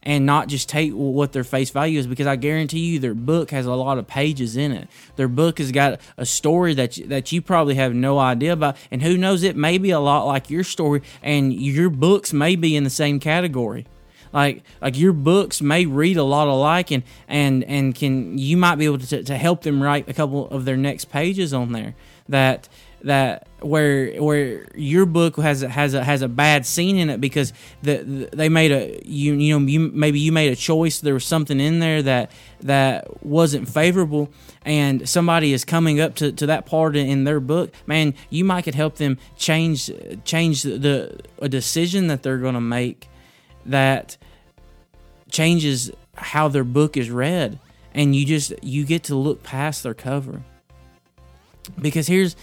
and 0.03 0.27
not 0.27 0.49
just 0.49 0.69
take 0.69 0.93
what 0.93 1.33
their 1.33 1.45
face 1.45 1.71
value 1.71 1.99
is, 1.99 2.07
because 2.07 2.27
I 2.27 2.37
guarantee 2.37 2.81
you 2.81 2.99
their 2.99 3.15
book 3.15 3.51
has 3.51 3.67
a 3.67 3.75
lot 3.75 3.99
of 3.99 4.07
pages 4.07 4.57
in 4.57 4.73
it. 4.73 4.89
Their 5.17 5.29
book 5.29 5.59
has 5.59 5.73
got 5.73 6.01
a 6.17 6.27
story 6.27 6.75
that 6.75 6.99
you, 6.99 7.07
that 7.07 7.33
you 7.33 7.41
probably 7.41 7.77
have 7.77 7.95
no 7.95 8.19
idea 8.19 8.53
about, 8.53 8.77
and 8.91 9.03
who 9.03 9.17
knows, 9.17 9.43
it 9.43 9.57
may 9.57 9.79
be 9.79 9.91
a 9.91 10.01
lot 10.01 10.25
like 10.25 10.51
your 10.51 10.65
story, 10.65 11.03
and 11.23 11.53
your 11.53 11.91
books 11.91 12.33
may 12.33 12.57
be 12.57 12.77
in 12.77 12.85
the 12.85 12.91
same 12.91 13.19
category 13.21 13.87
like 14.35 14.63
like 14.83 14.99
your 14.99 15.13
books 15.15 15.63
may 15.63 15.87
read 15.87 16.19
a 16.19 16.25
lot 16.25 16.49
alike 16.49 16.91
and 16.91 17.05
and 17.29 17.65
and 17.65 17.95
can 17.95 18.37
you 18.37 18.57
might 18.57 18.75
be 18.75 18.85
able 18.85 18.99
to, 18.99 19.23
to 19.23 19.37
help 19.39 19.63
them 19.63 19.83
write 19.83 20.09
a 20.09 20.13
couple 20.13 20.49
of 20.51 20.65
their 20.67 20.77
next 20.77 21.07
pages 21.07 21.55
on 21.55 21.73
there. 21.73 21.95
That 22.29 22.69
that 23.05 23.47
where 23.61 24.21
where 24.21 24.67
your 24.75 25.07
book 25.07 25.37
has 25.37 25.63
a, 25.63 25.69
has 25.69 25.95
a 25.95 26.03
has 26.03 26.23
a 26.23 26.29
bad 26.29 26.67
scene 26.67 26.97
in 26.97 27.11
it 27.11 27.21
because 27.21 27.53
the, 27.83 27.99
the, 27.99 28.37
they 28.37 28.49
made 28.49 28.73
a 28.73 29.01
you 29.05 29.35
you 29.35 29.59
know 29.59 29.67
you 29.67 29.79
maybe 29.79 30.19
you 30.19 30.33
made 30.33 30.51
a 30.51 30.57
choice 30.57 31.01
there 31.01 31.15
was 31.15 31.25
something 31.25 31.61
in 31.61 31.79
there 31.81 32.03
that 32.03 32.33
that 32.61 33.25
wasn't 33.25 33.69
favorable 33.69 34.31
and 34.65 35.07
somebody 35.07 35.53
is 35.53 35.67
coming 35.67 36.01
up 36.01 36.15
to, 36.15 36.33
to 36.33 36.47
that 36.47 36.65
part 36.65 36.97
in 36.97 37.25
their 37.25 37.41
book 37.41 37.73
man 37.87 38.15
you 38.31 38.43
might 38.43 38.63
could 38.63 38.75
help 38.75 38.97
them 38.97 39.19
change 39.37 39.91
change 40.25 40.63
the 40.63 41.21
a 41.41 41.49
decision 41.49 42.07
that 42.07 42.23
they're 42.23 42.39
going 42.39 42.55
to 42.55 42.61
make 42.61 43.09
that 43.67 44.17
changes 45.35 45.91
how 46.15 46.47
their 46.47 46.63
book 46.63 46.97
is 46.97 47.11
read 47.11 47.59
and 47.93 48.15
you 48.15 48.25
just 48.25 48.53
you 48.63 48.85
get 48.85 49.03
to 49.03 49.17
look 49.17 49.43
past 49.43 49.83
their 49.83 49.93
cover 49.93 50.41
because 51.81 52.07
here's 52.07 52.37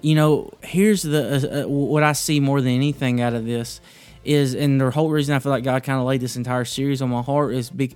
you 0.00 0.14
know 0.14 0.50
here's 0.62 1.02
the 1.02 1.62
uh, 1.62 1.64
uh, 1.64 1.68
what 1.68 2.02
i 2.02 2.12
see 2.12 2.40
more 2.40 2.62
than 2.62 2.72
anything 2.72 3.20
out 3.20 3.34
of 3.34 3.44
this 3.44 3.82
is 4.24 4.54
and 4.54 4.80
the 4.80 4.90
whole 4.90 5.10
reason 5.10 5.34
i 5.34 5.38
feel 5.38 5.52
like 5.52 5.62
god 5.62 5.82
kind 5.82 6.00
of 6.00 6.06
laid 6.06 6.22
this 6.22 6.36
entire 6.36 6.64
series 6.64 7.02
on 7.02 7.10
my 7.10 7.20
heart 7.20 7.52
is 7.52 7.68
big 7.68 7.94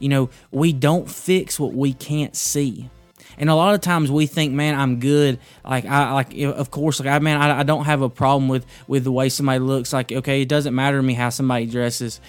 you 0.00 0.08
know 0.08 0.28
we 0.50 0.72
don't 0.72 1.08
fix 1.08 1.60
what 1.60 1.72
we 1.72 1.92
can't 1.92 2.34
see 2.34 2.90
and 3.38 3.48
a 3.48 3.54
lot 3.54 3.74
of 3.74 3.80
times 3.80 4.10
we 4.10 4.26
think, 4.26 4.52
man, 4.52 4.78
I'm 4.78 5.00
good. 5.00 5.38
Like 5.64 5.86
I 5.86 6.12
like, 6.12 6.38
of 6.38 6.70
course, 6.70 7.00
like 7.00 7.08
I 7.08 7.18
man, 7.18 7.40
I, 7.40 7.60
I 7.60 7.62
don't 7.62 7.86
have 7.86 8.02
a 8.02 8.10
problem 8.10 8.48
with 8.48 8.66
with 8.86 9.04
the 9.04 9.12
way 9.12 9.30
somebody 9.30 9.58
looks. 9.58 9.92
Like 9.92 10.12
okay, 10.12 10.42
it 10.42 10.48
doesn't 10.48 10.74
matter 10.74 10.98
to 10.98 11.02
me 11.02 11.14
how 11.14 11.30
somebody 11.30 11.64
dresses 11.66 12.20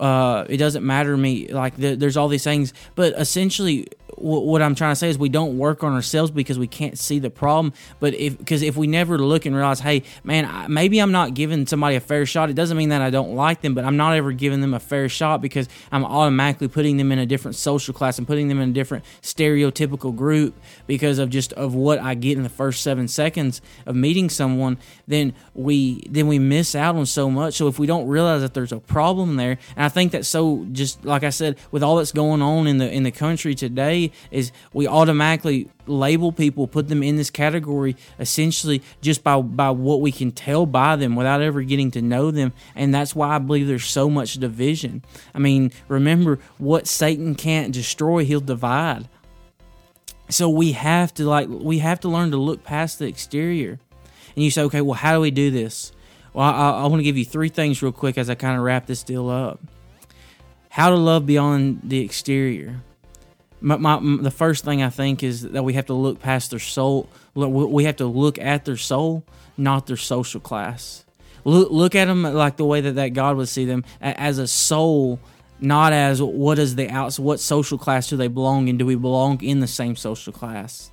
uh, 0.00 0.44
it 0.48 0.58
doesn't 0.58 0.84
matter 0.84 1.12
to 1.12 1.16
me. 1.16 1.48
Like 1.48 1.76
the, 1.76 1.94
there's 1.94 2.16
all 2.16 2.28
these 2.28 2.44
things, 2.44 2.72
but 2.94 3.12
essentially, 3.14 3.86
what 4.16 4.62
I'm 4.62 4.74
trying 4.74 4.92
to 4.92 4.96
say 4.96 5.08
is 5.08 5.18
we 5.18 5.28
don't 5.28 5.58
work 5.58 5.84
on 5.84 5.92
ourselves 5.92 6.30
because 6.30 6.58
we 6.58 6.66
can't 6.66 6.98
see 6.98 7.18
the 7.18 7.30
problem. 7.30 7.72
But 8.00 8.14
if 8.14 8.38
because 8.38 8.62
if 8.62 8.76
we 8.76 8.86
never 8.86 9.18
look 9.18 9.46
and 9.46 9.54
realize, 9.54 9.80
hey, 9.80 10.02
man, 10.24 10.72
maybe 10.72 10.98
I'm 10.98 11.12
not 11.12 11.34
giving 11.34 11.66
somebody 11.66 11.96
a 11.96 12.00
fair 12.00 12.26
shot. 12.26 12.50
It 12.50 12.54
doesn't 12.54 12.76
mean 12.76 12.88
that 12.88 13.02
I 13.02 13.10
don't 13.10 13.34
like 13.34 13.60
them, 13.60 13.74
but 13.74 13.84
I'm 13.84 13.96
not 13.96 14.14
ever 14.14 14.32
giving 14.32 14.60
them 14.60 14.74
a 14.74 14.80
fair 14.80 15.08
shot 15.08 15.40
because 15.40 15.68
I'm 15.92 16.04
automatically 16.04 16.68
putting 16.68 16.96
them 16.96 17.12
in 17.12 17.18
a 17.18 17.26
different 17.26 17.56
social 17.56 17.94
class 17.94 18.18
and 18.18 18.26
putting 18.26 18.48
them 18.48 18.60
in 18.60 18.70
a 18.70 18.72
different 18.72 19.04
stereotypical 19.22 20.14
group 20.14 20.54
because 20.86 21.18
of 21.18 21.30
just 21.30 21.52
of 21.54 21.74
what 21.74 21.98
I 21.98 22.14
get 22.14 22.36
in 22.36 22.42
the 22.42 22.48
first 22.48 22.82
seven 22.82 23.08
seconds 23.08 23.60
of 23.86 23.94
meeting 23.94 24.30
someone. 24.30 24.78
Then 25.06 25.34
we 25.54 26.02
then 26.08 26.26
we 26.26 26.38
miss 26.38 26.74
out 26.74 26.96
on 26.96 27.06
so 27.06 27.30
much. 27.30 27.54
So 27.54 27.68
if 27.68 27.78
we 27.78 27.86
don't 27.86 28.08
realize 28.08 28.40
that 28.40 28.54
there's 28.54 28.72
a 28.72 28.80
problem 28.80 29.36
there, 29.36 29.58
and 29.76 29.84
I 29.84 29.88
think 29.88 30.12
that 30.12 30.24
so 30.26 30.66
just 30.72 31.04
like 31.04 31.22
I 31.22 31.30
said, 31.30 31.58
with 31.70 31.82
all 31.82 31.96
that's 31.96 32.12
going 32.12 32.42
on 32.42 32.66
in 32.66 32.78
the 32.78 32.90
in 32.90 33.02
the 33.02 33.10
country 33.12 33.54
today 33.54 34.07
is 34.30 34.52
we 34.72 34.86
automatically 34.86 35.68
label 35.86 36.32
people, 36.32 36.66
put 36.66 36.88
them 36.88 37.02
in 37.02 37.16
this 37.16 37.30
category 37.30 37.96
essentially 38.18 38.82
just 39.00 39.24
by 39.24 39.40
by 39.40 39.70
what 39.70 40.00
we 40.00 40.12
can 40.12 40.30
tell 40.30 40.66
by 40.66 40.96
them 40.96 41.16
without 41.16 41.40
ever 41.40 41.62
getting 41.62 41.90
to 41.92 42.02
know 42.02 42.30
them, 42.30 42.52
and 42.74 42.94
that's 42.94 43.14
why 43.14 43.36
I 43.36 43.38
believe 43.38 43.66
there's 43.66 43.86
so 43.86 44.08
much 44.08 44.34
division. 44.34 45.02
I 45.34 45.38
mean, 45.38 45.72
remember 45.88 46.38
what 46.58 46.86
Satan 46.86 47.34
can't 47.34 47.72
destroy, 47.72 48.24
he'll 48.24 48.40
divide. 48.40 49.08
So 50.30 50.48
we 50.48 50.72
have 50.72 51.14
to 51.14 51.24
like 51.24 51.48
we 51.48 51.78
have 51.78 52.00
to 52.00 52.08
learn 52.08 52.30
to 52.32 52.36
look 52.36 52.62
past 52.62 52.98
the 52.98 53.06
exterior. 53.06 53.78
And 54.34 54.44
you 54.44 54.50
say, 54.50 54.62
okay, 54.62 54.82
well, 54.82 54.94
how 54.94 55.14
do 55.14 55.20
we 55.20 55.30
do 55.30 55.50
this? 55.50 55.90
Well, 56.32 56.46
I, 56.46 56.70
I 56.70 56.86
want 56.86 57.00
to 57.00 57.04
give 57.04 57.16
you 57.16 57.24
three 57.24 57.48
things 57.48 57.82
real 57.82 57.92
quick 57.92 58.18
as 58.18 58.30
I 58.30 58.34
kind 58.34 58.56
of 58.56 58.62
wrap 58.62 58.86
this 58.86 59.02
deal 59.02 59.28
up. 59.28 59.60
How 60.68 60.90
to 60.90 60.96
love 60.96 61.26
beyond 61.26 61.80
the 61.82 62.00
exterior 62.00 62.82
my, 63.60 63.76
my, 63.76 63.98
the 64.22 64.30
first 64.30 64.64
thing 64.64 64.82
I 64.82 64.90
think 64.90 65.22
is 65.22 65.42
that 65.42 65.64
we 65.64 65.74
have 65.74 65.86
to 65.86 65.94
look 65.94 66.20
past 66.20 66.50
their 66.50 66.58
soul. 66.58 67.08
We 67.34 67.84
have 67.84 67.96
to 67.96 68.06
look 68.06 68.38
at 68.38 68.64
their 68.64 68.76
soul, 68.76 69.24
not 69.56 69.86
their 69.86 69.96
social 69.96 70.40
class. 70.40 71.04
Look, 71.44 71.70
look 71.70 71.94
at 71.94 72.06
them 72.06 72.22
like 72.22 72.56
the 72.56 72.64
way 72.64 72.80
that, 72.80 72.96
that 72.96 73.08
God 73.08 73.36
would 73.36 73.48
see 73.48 73.64
them 73.64 73.84
as 74.00 74.38
a 74.38 74.46
soul, 74.46 75.20
not 75.60 75.92
as 75.92 76.22
what 76.22 76.58
is 76.58 76.76
the 76.76 76.88
outs. 76.90 77.18
What 77.18 77.40
social 77.40 77.78
class 77.78 78.08
do 78.08 78.16
they 78.16 78.28
belong 78.28 78.68
in? 78.68 78.78
Do 78.78 78.86
we 78.86 78.96
belong 78.96 79.42
in 79.42 79.60
the 79.60 79.66
same 79.66 79.96
social 79.96 80.32
class? 80.32 80.90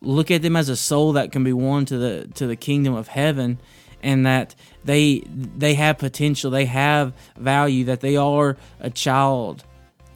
Look 0.00 0.30
at 0.30 0.42
them 0.42 0.54
as 0.54 0.68
a 0.68 0.76
soul 0.76 1.12
that 1.12 1.32
can 1.32 1.44
be 1.44 1.52
won 1.52 1.86
to 1.86 1.96
the 1.96 2.28
to 2.34 2.46
the 2.46 2.56
kingdom 2.56 2.94
of 2.94 3.08
heaven, 3.08 3.58
and 4.02 4.26
that 4.26 4.54
they 4.84 5.22
they 5.26 5.74
have 5.74 5.98
potential, 5.98 6.50
they 6.50 6.66
have 6.66 7.14
value, 7.38 7.84
that 7.84 8.00
they 8.00 8.16
are 8.16 8.56
a 8.80 8.90
child 8.90 9.64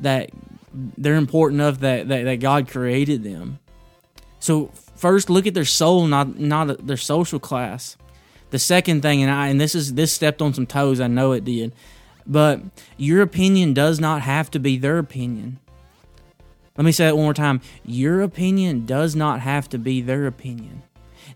that 0.01 0.31
they're 0.97 1.17
important 1.17 1.61
enough 1.61 1.81
that, 1.81 2.09
that, 2.09 2.25
that 2.25 2.41
God 2.41 2.69
created 2.69 3.23
them. 3.23 3.59
So 4.41 4.71
first 4.97 5.31
look 5.31 5.47
at 5.47 5.55
their 5.55 5.65
soul, 5.65 6.07
not 6.07 6.39
not 6.39 6.87
their 6.87 6.97
social 6.97 7.39
class. 7.39 7.97
The 8.51 8.59
second 8.59 9.03
thing, 9.03 9.23
and 9.23 9.31
I 9.31 9.49
and 9.49 9.61
this 9.61 9.75
is 9.75 9.95
this 9.95 10.13
stepped 10.13 10.41
on 10.41 10.55
some 10.55 10.67
toes, 10.67 11.01
I 11.01 11.07
know 11.07 11.33
it 11.33 11.45
did, 11.45 11.75
but 12.27 12.61
your 12.97 13.23
opinion 13.23 13.75
does 13.75 14.01
not 14.01 14.23
have 14.23 14.51
to 14.53 14.59
be 14.59 14.79
their 14.79 14.99
opinion. 14.99 15.59
Let 16.77 16.85
me 16.85 16.93
say 16.93 17.07
that 17.07 17.17
one 17.17 17.25
more 17.25 17.35
time. 17.35 17.61
Your 17.85 18.23
opinion 18.23 18.87
does 18.87 19.17
not 19.17 19.41
have 19.41 19.69
to 19.71 19.79
be 19.79 20.01
their 20.01 20.27
opinion. 20.27 20.85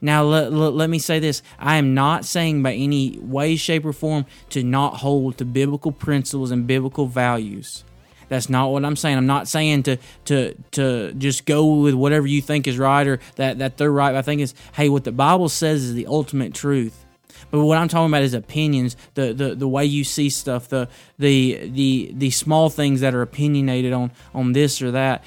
Now, 0.00 0.22
let, 0.22 0.52
let, 0.52 0.72
let, 0.72 0.88
me 0.88 0.98
say 0.98 1.18
this. 1.18 1.42
I 1.58 1.76
am 1.76 1.94
not 1.94 2.24
saying 2.24 2.62
by 2.62 2.74
any 2.74 3.18
way, 3.18 3.56
shape, 3.56 3.84
or 3.84 3.92
form 3.92 4.24
to 4.50 4.62
not 4.62 4.98
hold 4.98 5.38
to 5.38 5.44
biblical 5.44 5.92
principles 5.92 6.50
and 6.50 6.66
biblical 6.66 7.06
values. 7.06 7.84
That's 8.32 8.48
not 8.48 8.70
what 8.70 8.82
I'm 8.82 8.96
saying. 8.96 9.18
I'm 9.18 9.26
not 9.26 9.46
saying 9.46 9.82
to 9.82 9.98
to 10.24 10.54
to 10.70 11.12
just 11.12 11.44
go 11.44 11.66
with 11.82 11.92
whatever 11.92 12.26
you 12.26 12.40
think 12.40 12.66
is 12.66 12.78
right 12.78 13.06
or 13.06 13.20
that 13.36 13.58
that 13.58 13.76
they're 13.76 13.92
right. 13.92 14.14
I 14.14 14.22
think 14.22 14.40
is 14.40 14.54
hey, 14.72 14.88
what 14.88 15.04
the 15.04 15.12
Bible 15.12 15.50
says 15.50 15.84
is 15.84 15.92
the 15.92 16.06
ultimate 16.06 16.54
truth. 16.54 17.04
But 17.50 17.62
what 17.62 17.76
I'm 17.76 17.88
talking 17.88 18.08
about 18.08 18.22
is 18.22 18.32
opinions, 18.32 18.96
the, 19.12 19.34
the, 19.34 19.54
the 19.54 19.68
way 19.68 19.84
you 19.84 20.04
see 20.04 20.30
stuff, 20.30 20.68
the 20.68 20.88
the 21.18 21.68
the 21.68 22.14
the 22.16 22.30
small 22.30 22.70
things 22.70 23.02
that 23.02 23.14
are 23.14 23.20
opinionated 23.20 23.92
on 23.92 24.12
on 24.32 24.52
this 24.52 24.80
or 24.80 24.92
that 24.92 25.22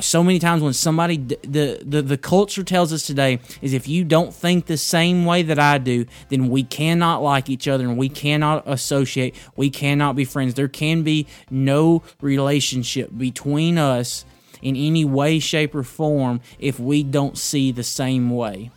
so 0.00 0.24
many 0.24 0.38
times 0.38 0.62
when 0.62 0.72
somebody 0.72 1.18
the, 1.18 1.82
the 1.84 2.00
the 2.00 2.16
culture 2.16 2.62
tells 2.62 2.92
us 2.92 3.06
today 3.06 3.40
is 3.60 3.74
if 3.74 3.86
you 3.86 4.04
don't 4.04 4.34
think 4.34 4.66
the 4.66 4.78
same 4.78 5.26
way 5.26 5.42
that 5.42 5.58
I 5.58 5.78
do 5.78 6.06
then 6.30 6.48
we 6.48 6.62
cannot 6.62 7.22
like 7.22 7.50
each 7.50 7.68
other 7.68 7.84
and 7.84 7.98
we 7.98 8.08
cannot 8.08 8.64
associate. 8.66 9.34
We 9.54 9.70
cannot 9.70 10.16
be 10.16 10.24
friends. 10.24 10.54
There 10.54 10.68
can 10.68 11.02
be 11.02 11.26
no 11.50 12.02
relationship 12.20 13.10
between 13.16 13.76
us 13.76 14.24
in 14.62 14.76
any 14.76 15.04
way 15.04 15.38
shape 15.38 15.74
or 15.74 15.82
form 15.82 16.40
if 16.58 16.80
we 16.80 17.02
don't 17.02 17.36
see 17.36 17.70
the 17.72 17.84
same 17.84 18.30
way. 18.30 18.70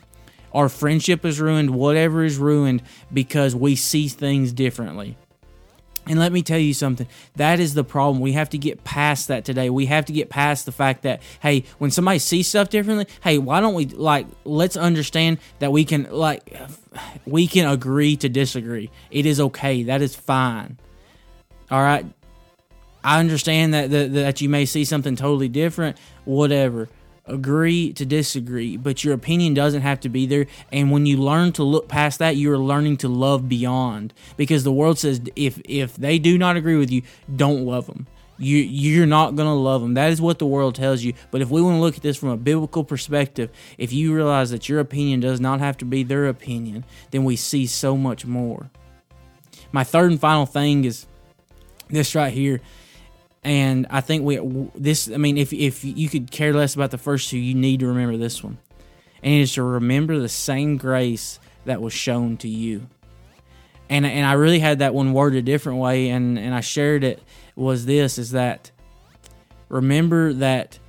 Our 0.54 0.69
friendship 0.69 1.25
is 1.25 1.39
ruined 1.39 1.71
whatever 1.71 2.23
is 2.23 2.38
ruined 2.38 2.82
because 3.13 3.56
we 3.56 3.75
see 3.75 4.08
things 4.08 4.51
differently 4.51 5.17
and 6.08 6.20
let 6.20 6.32
me 6.32 6.41
tell 6.41 6.60
you 6.60 6.74
something. 6.74 7.08
That 7.36 7.60
is 7.60 7.74
the 7.74 7.84
problem. 7.84 8.22
We 8.22 8.34
have 8.34 8.50
to 8.50 8.58
get 8.58 8.84
past 8.84 9.28
that 9.28 9.46
today. 9.46 9.70
We 9.70 9.88
have 9.88 10.06
to 10.06 10.13
get 10.13 10.30
past 10.30 10.65
the 10.65 10.72
fact 10.72 11.04
that, 11.04 11.22
hey, 11.39 11.65
when 11.78 11.91
somebody 11.91 12.20
sees 12.20 12.48
stuff 12.48 12.70
differently, 12.70 13.08
hey, 13.22 13.38
why 13.38 13.60
don't 13.60 13.74
we, 13.74 13.86
like, 13.86 14.28
let's 14.44 14.78
understand 14.78 15.39
that 15.60 15.72
we 15.72 15.86
can, 15.86 16.08
like, 16.12 16.56
we 17.26 17.48
can 17.48 17.68
agree 17.68 18.15
to 18.18 18.30
disagree. 18.30 18.89
It 19.12 19.26
is 19.26 19.39
okay. 19.39 19.84
That 19.84 20.02
is 20.02 20.15
fine. 20.15 20.78
All 21.72 21.82
right. 21.82 22.06
I 23.04 23.20
understand 23.20 23.74
that, 23.74 23.91
that, 23.91 24.13
that 24.13 24.41
you 24.41 24.50
may 24.50 24.65
see 24.65 24.84
something 24.84 25.15
totally 25.15 25.50
different, 25.50 25.98
whatever. 26.26 26.89
Agree 27.27 27.91
to 27.93 28.05
disagree, 28.05 28.77
but 28.77 29.03
your 29.03 29.13
opinion 29.13 29.53
doesn't 29.53 29.81
have 29.81 29.99
to 30.01 30.09
be 30.09 30.25
there. 30.25 30.45
And 30.71 30.91
when 30.91 31.05
you 31.05 31.17
learn 31.17 31.51
to 31.53 31.63
look 31.63 31.88
past 31.88 32.19
that, 32.19 32.35
you're 32.35 32.57
learning 32.57 32.97
to 32.97 33.07
love 33.07 33.49
beyond. 33.49 34.13
Because 34.38 34.63
the 34.63 34.71
world 34.71 34.99
says 34.99 35.21
if 35.35 35.59
if 35.65 35.95
they 35.95 36.19
do 36.19 36.38
not 36.38 36.55
agree 36.55 36.77
with 36.77 36.91
you, 36.91 37.01
don't 37.35 37.65
love 37.65 37.88
them. 37.88 38.07
You 38.38 38.57
you're 38.57 39.05
not 39.05 39.35
gonna 39.35 39.55
love 39.55 39.81
them. 39.81 39.93
That 39.93 40.11
is 40.11 40.21
what 40.21 40.39
the 40.39 40.45
world 40.45 40.75
tells 40.75 41.03
you. 41.03 41.13
But 41.31 41.41
if 41.41 41.49
we 41.49 41.61
want 41.61 41.77
to 41.77 41.81
look 41.81 41.95
at 41.95 42.03
this 42.03 42.17
from 42.17 42.29
a 42.29 42.38
biblical 42.38 42.83
perspective, 42.83 43.49
if 43.77 43.93
you 43.93 44.13
realize 44.13 44.51
that 44.51 44.69
your 44.69 44.79
opinion 44.79 45.19
does 45.19 45.39
not 45.39 45.59
have 45.59 45.77
to 45.77 45.85
be 45.85 46.03
their 46.03 46.27
opinion, 46.27 46.83
then 47.11 47.23
we 47.23 47.35
see 47.35 47.65
so 47.65 47.97
much 47.97 48.25
more. 48.25 48.69
My 49.71 49.83
third 49.83 50.11
and 50.11 50.19
final 50.19 50.45
thing 50.45 50.85
is 50.85 51.05
this 51.89 52.15
right 52.15 52.33
here 52.33 52.61
and 53.45 53.86
I 53.91 54.01
think 54.01 54.23
we 54.23 54.39
this. 54.73 55.10
I 55.10 55.17
mean, 55.17 55.38
if 55.38 55.53
if 55.53 55.86
you 55.86 56.10
could 56.10 56.31
care 56.31 56.51
less 56.51 56.73
about 56.73 56.89
the 56.89 56.97
first 56.97 57.29
two, 57.29 57.38
you 57.38 57.53
need 57.53 57.79
to 57.81 57.88
remember 57.88 58.17
this 58.17 58.43
one, 58.43 58.58
and 59.21 59.34
it 59.36 59.39
is 59.39 59.53
to 59.53 59.63
remember 59.63 60.17
the 60.17 60.27
same 60.27 60.77
grace 60.77 61.39
that 61.65 61.79
was 61.79 61.93
shown 61.93 62.38
to 62.38 62.49
you. 62.49 62.88
And 63.88 64.03
and 64.03 64.25
I 64.25 64.34
really 64.34 64.58
had 64.58 64.79
that 64.79 64.95
one 64.95 65.13
word 65.13 65.36
a 65.36 65.43
different 65.43 65.77
way, 65.77 66.10
and 66.10 66.39
and 66.39 66.55
I 66.55 66.62
shared 66.62 67.03
it 67.03 67.21
was 67.55 67.86
this 67.86 68.17
is 68.17 68.31
that 68.31 68.71
remember 69.69 70.34
that 70.34 70.79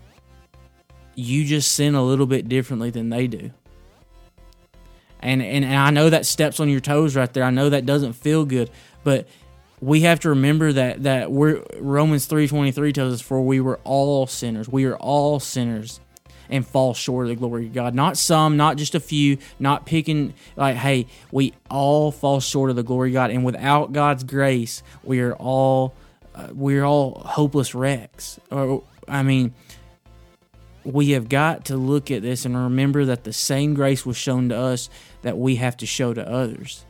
you 1.14 1.44
just 1.44 1.72
sin 1.72 1.94
a 1.94 2.02
little 2.02 2.26
bit 2.26 2.48
differently 2.48 2.88
than 2.88 3.10
they 3.10 3.26
do. 3.26 3.50
And, 5.20 5.42
and 5.42 5.62
and 5.62 5.74
I 5.74 5.90
know 5.90 6.08
that 6.08 6.24
steps 6.24 6.58
on 6.58 6.70
your 6.70 6.80
toes 6.80 7.16
right 7.16 7.30
there. 7.32 7.44
I 7.44 7.50
know 7.50 7.68
that 7.68 7.84
doesn't 7.84 8.14
feel 8.14 8.46
good, 8.46 8.70
but 9.04 9.28
we 9.80 10.00
have 10.02 10.20
to 10.20 10.30
remember 10.30 10.72
that 10.72 11.02
that 11.02 11.30
we're 11.30 11.62
Romans 11.78 12.26
3:23 12.26 12.92
tells 12.92 13.14
us 13.14 13.20
for 13.20 13.42
we 13.42 13.60
were 13.60 13.78
all 13.84 14.26
sinners. 14.26 14.68
We 14.68 14.84
are 14.86 14.96
all 14.96 15.38
sinners 15.40 16.00
and 16.48 16.66
fall 16.66 16.94
short 16.94 17.26
of 17.26 17.30
the 17.30 17.36
glory 17.36 17.66
of 17.66 17.74
God. 17.74 17.94
Not 17.94 18.16
some, 18.16 18.56
not 18.56 18.76
just 18.76 18.94
a 18.94 19.00
few, 19.00 19.38
not 19.58 19.84
picking 19.84 20.34
like 20.56 20.76
hey, 20.76 21.06
we 21.30 21.52
all 21.70 22.10
fall 22.10 22.40
short 22.40 22.70
of 22.70 22.76
the 22.76 22.82
glory 22.82 23.10
of 23.10 23.14
God 23.14 23.30
and 23.30 23.44
without 23.44 23.92
God's 23.92 24.24
grace, 24.24 24.82
we 25.02 25.20
are 25.20 25.34
all 25.34 25.94
uh, 26.34 26.48
we're 26.52 26.84
all 26.84 27.20
hopeless 27.24 27.74
wrecks. 27.74 28.40
Or 28.50 28.82
I 29.06 29.22
mean, 29.22 29.54
we 30.84 31.10
have 31.10 31.28
got 31.28 31.66
to 31.66 31.76
look 31.76 32.10
at 32.10 32.22
this 32.22 32.46
and 32.46 32.56
remember 32.56 33.04
that 33.06 33.24
the 33.24 33.32
same 33.32 33.74
grace 33.74 34.06
was 34.06 34.16
shown 34.16 34.48
to 34.48 34.56
us 34.56 34.88
that 35.22 35.36
we 35.36 35.56
have 35.56 35.76
to 35.78 35.86
show 35.86 36.14
to 36.14 36.26
others 36.26 36.85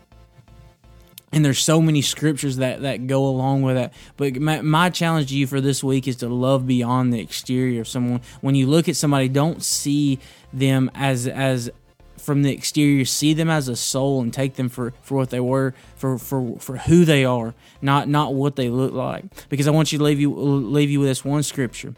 and 1.36 1.44
there's 1.44 1.58
so 1.58 1.82
many 1.82 2.00
scriptures 2.00 2.56
that 2.56 2.80
that 2.80 3.06
go 3.06 3.26
along 3.26 3.60
with 3.60 3.76
that. 3.76 3.92
But 4.16 4.36
my, 4.36 4.62
my, 4.62 4.88
challenge 4.88 5.28
to 5.28 5.36
you 5.36 5.46
for 5.46 5.60
this 5.60 5.84
week 5.84 6.08
is 6.08 6.16
to 6.16 6.30
love 6.30 6.66
beyond 6.66 7.12
the 7.12 7.20
exterior 7.20 7.82
of 7.82 7.88
someone. 7.88 8.22
When 8.40 8.54
you 8.54 8.66
look 8.66 8.88
at 8.88 8.96
somebody 8.96 9.28
don't 9.28 9.62
see 9.62 10.18
them 10.50 10.90
as 10.94 11.26
as 11.26 11.70
from 12.16 12.42
the 12.42 12.50
exterior. 12.50 13.04
See 13.04 13.34
them 13.34 13.50
as 13.50 13.68
a 13.68 13.76
soul 13.76 14.22
and 14.22 14.32
take 14.32 14.54
them 14.54 14.70
for 14.70 14.94
for 15.02 15.16
what 15.16 15.28
they 15.28 15.38
were 15.38 15.74
for 15.96 16.16
for 16.16 16.56
for 16.58 16.78
who 16.78 17.04
they 17.04 17.26
are 17.26 17.54
not 17.82 18.08
not 18.08 18.32
what 18.32 18.56
they 18.56 18.70
look 18.70 18.94
like. 18.94 19.26
Because 19.50 19.68
i 19.68 19.70
want 19.70 19.92
you 19.92 19.98
to 19.98 20.04
leave 20.04 20.18
you 20.18 20.34
leave 20.34 20.88
you 20.88 21.00
with 21.00 21.08
this 21.10 21.22
one 21.22 21.42
scripture. 21.42 21.94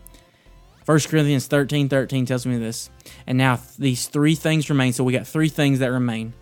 1 0.84 0.98
corinthians 1.00 1.46
13 1.46 1.88
13 1.88 2.26
tells 2.26 2.44
me 2.44 2.58
this. 2.58 2.90
And 3.24 3.38
now 3.38 3.60
these 3.78 4.08
three 4.08 4.34
things 4.34 4.68
remain. 4.68 4.92
So 4.92 5.04
we 5.04 5.12
got 5.12 5.28
three 5.28 5.48
things 5.48 5.78
that 5.78 5.92
remain. 5.92 6.32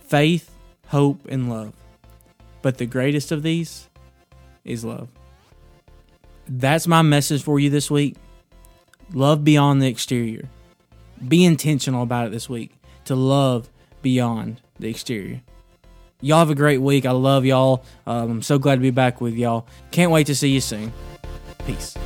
Faith 0.00 0.50
hope 0.86 1.20
and 1.28 1.50
love 1.50 1.74
but 2.66 2.78
the 2.78 2.86
greatest 2.86 3.30
of 3.30 3.44
these 3.44 3.88
is 4.64 4.84
love. 4.84 5.06
That's 6.48 6.88
my 6.88 7.00
message 7.00 7.40
for 7.40 7.60
you 7.60 7.70
this 7.70 7.92
week. 7.92 8.16
Love 9.12 9.44
beyond 9.44 9.80
the 9.80 9.86
exterior. 9.86 10.48
Be 11.28 11.44
intentional 11.44 12.02
about 12.02 12.26
it 12.26 12.32
this 12.32 12.48
week 12.48 12.72
to 13.04 13.14
love 13.14 13.70
beyond 14.02 14.60
the 14.80 14.90
exterior. 14.90 15.42
Y'all 16.20 16.40
have 16.40 16.50
a 16.50 16.56
great 16.56 16.80
week. 16.80 17.06
I 17.06 17.12
love 17.12 17.44
y'all. 17.44 17.84
Um, 18.04 18.30
I'm 18.32 18.42
so 18.42 18.58
glad 18.58 18.74
to 18.74 18.80
be 18.80 18.90
back 18.90 19.20
with 19.20 19.34
y'all. 19.34 19.68
Can't 19.92 20.10
wait 20.10 20.26
to 20.26 20.34
see 20.34 20.48
you 20.48 20.60
soon. 20.60 20.92
Peace. 21.66 21.96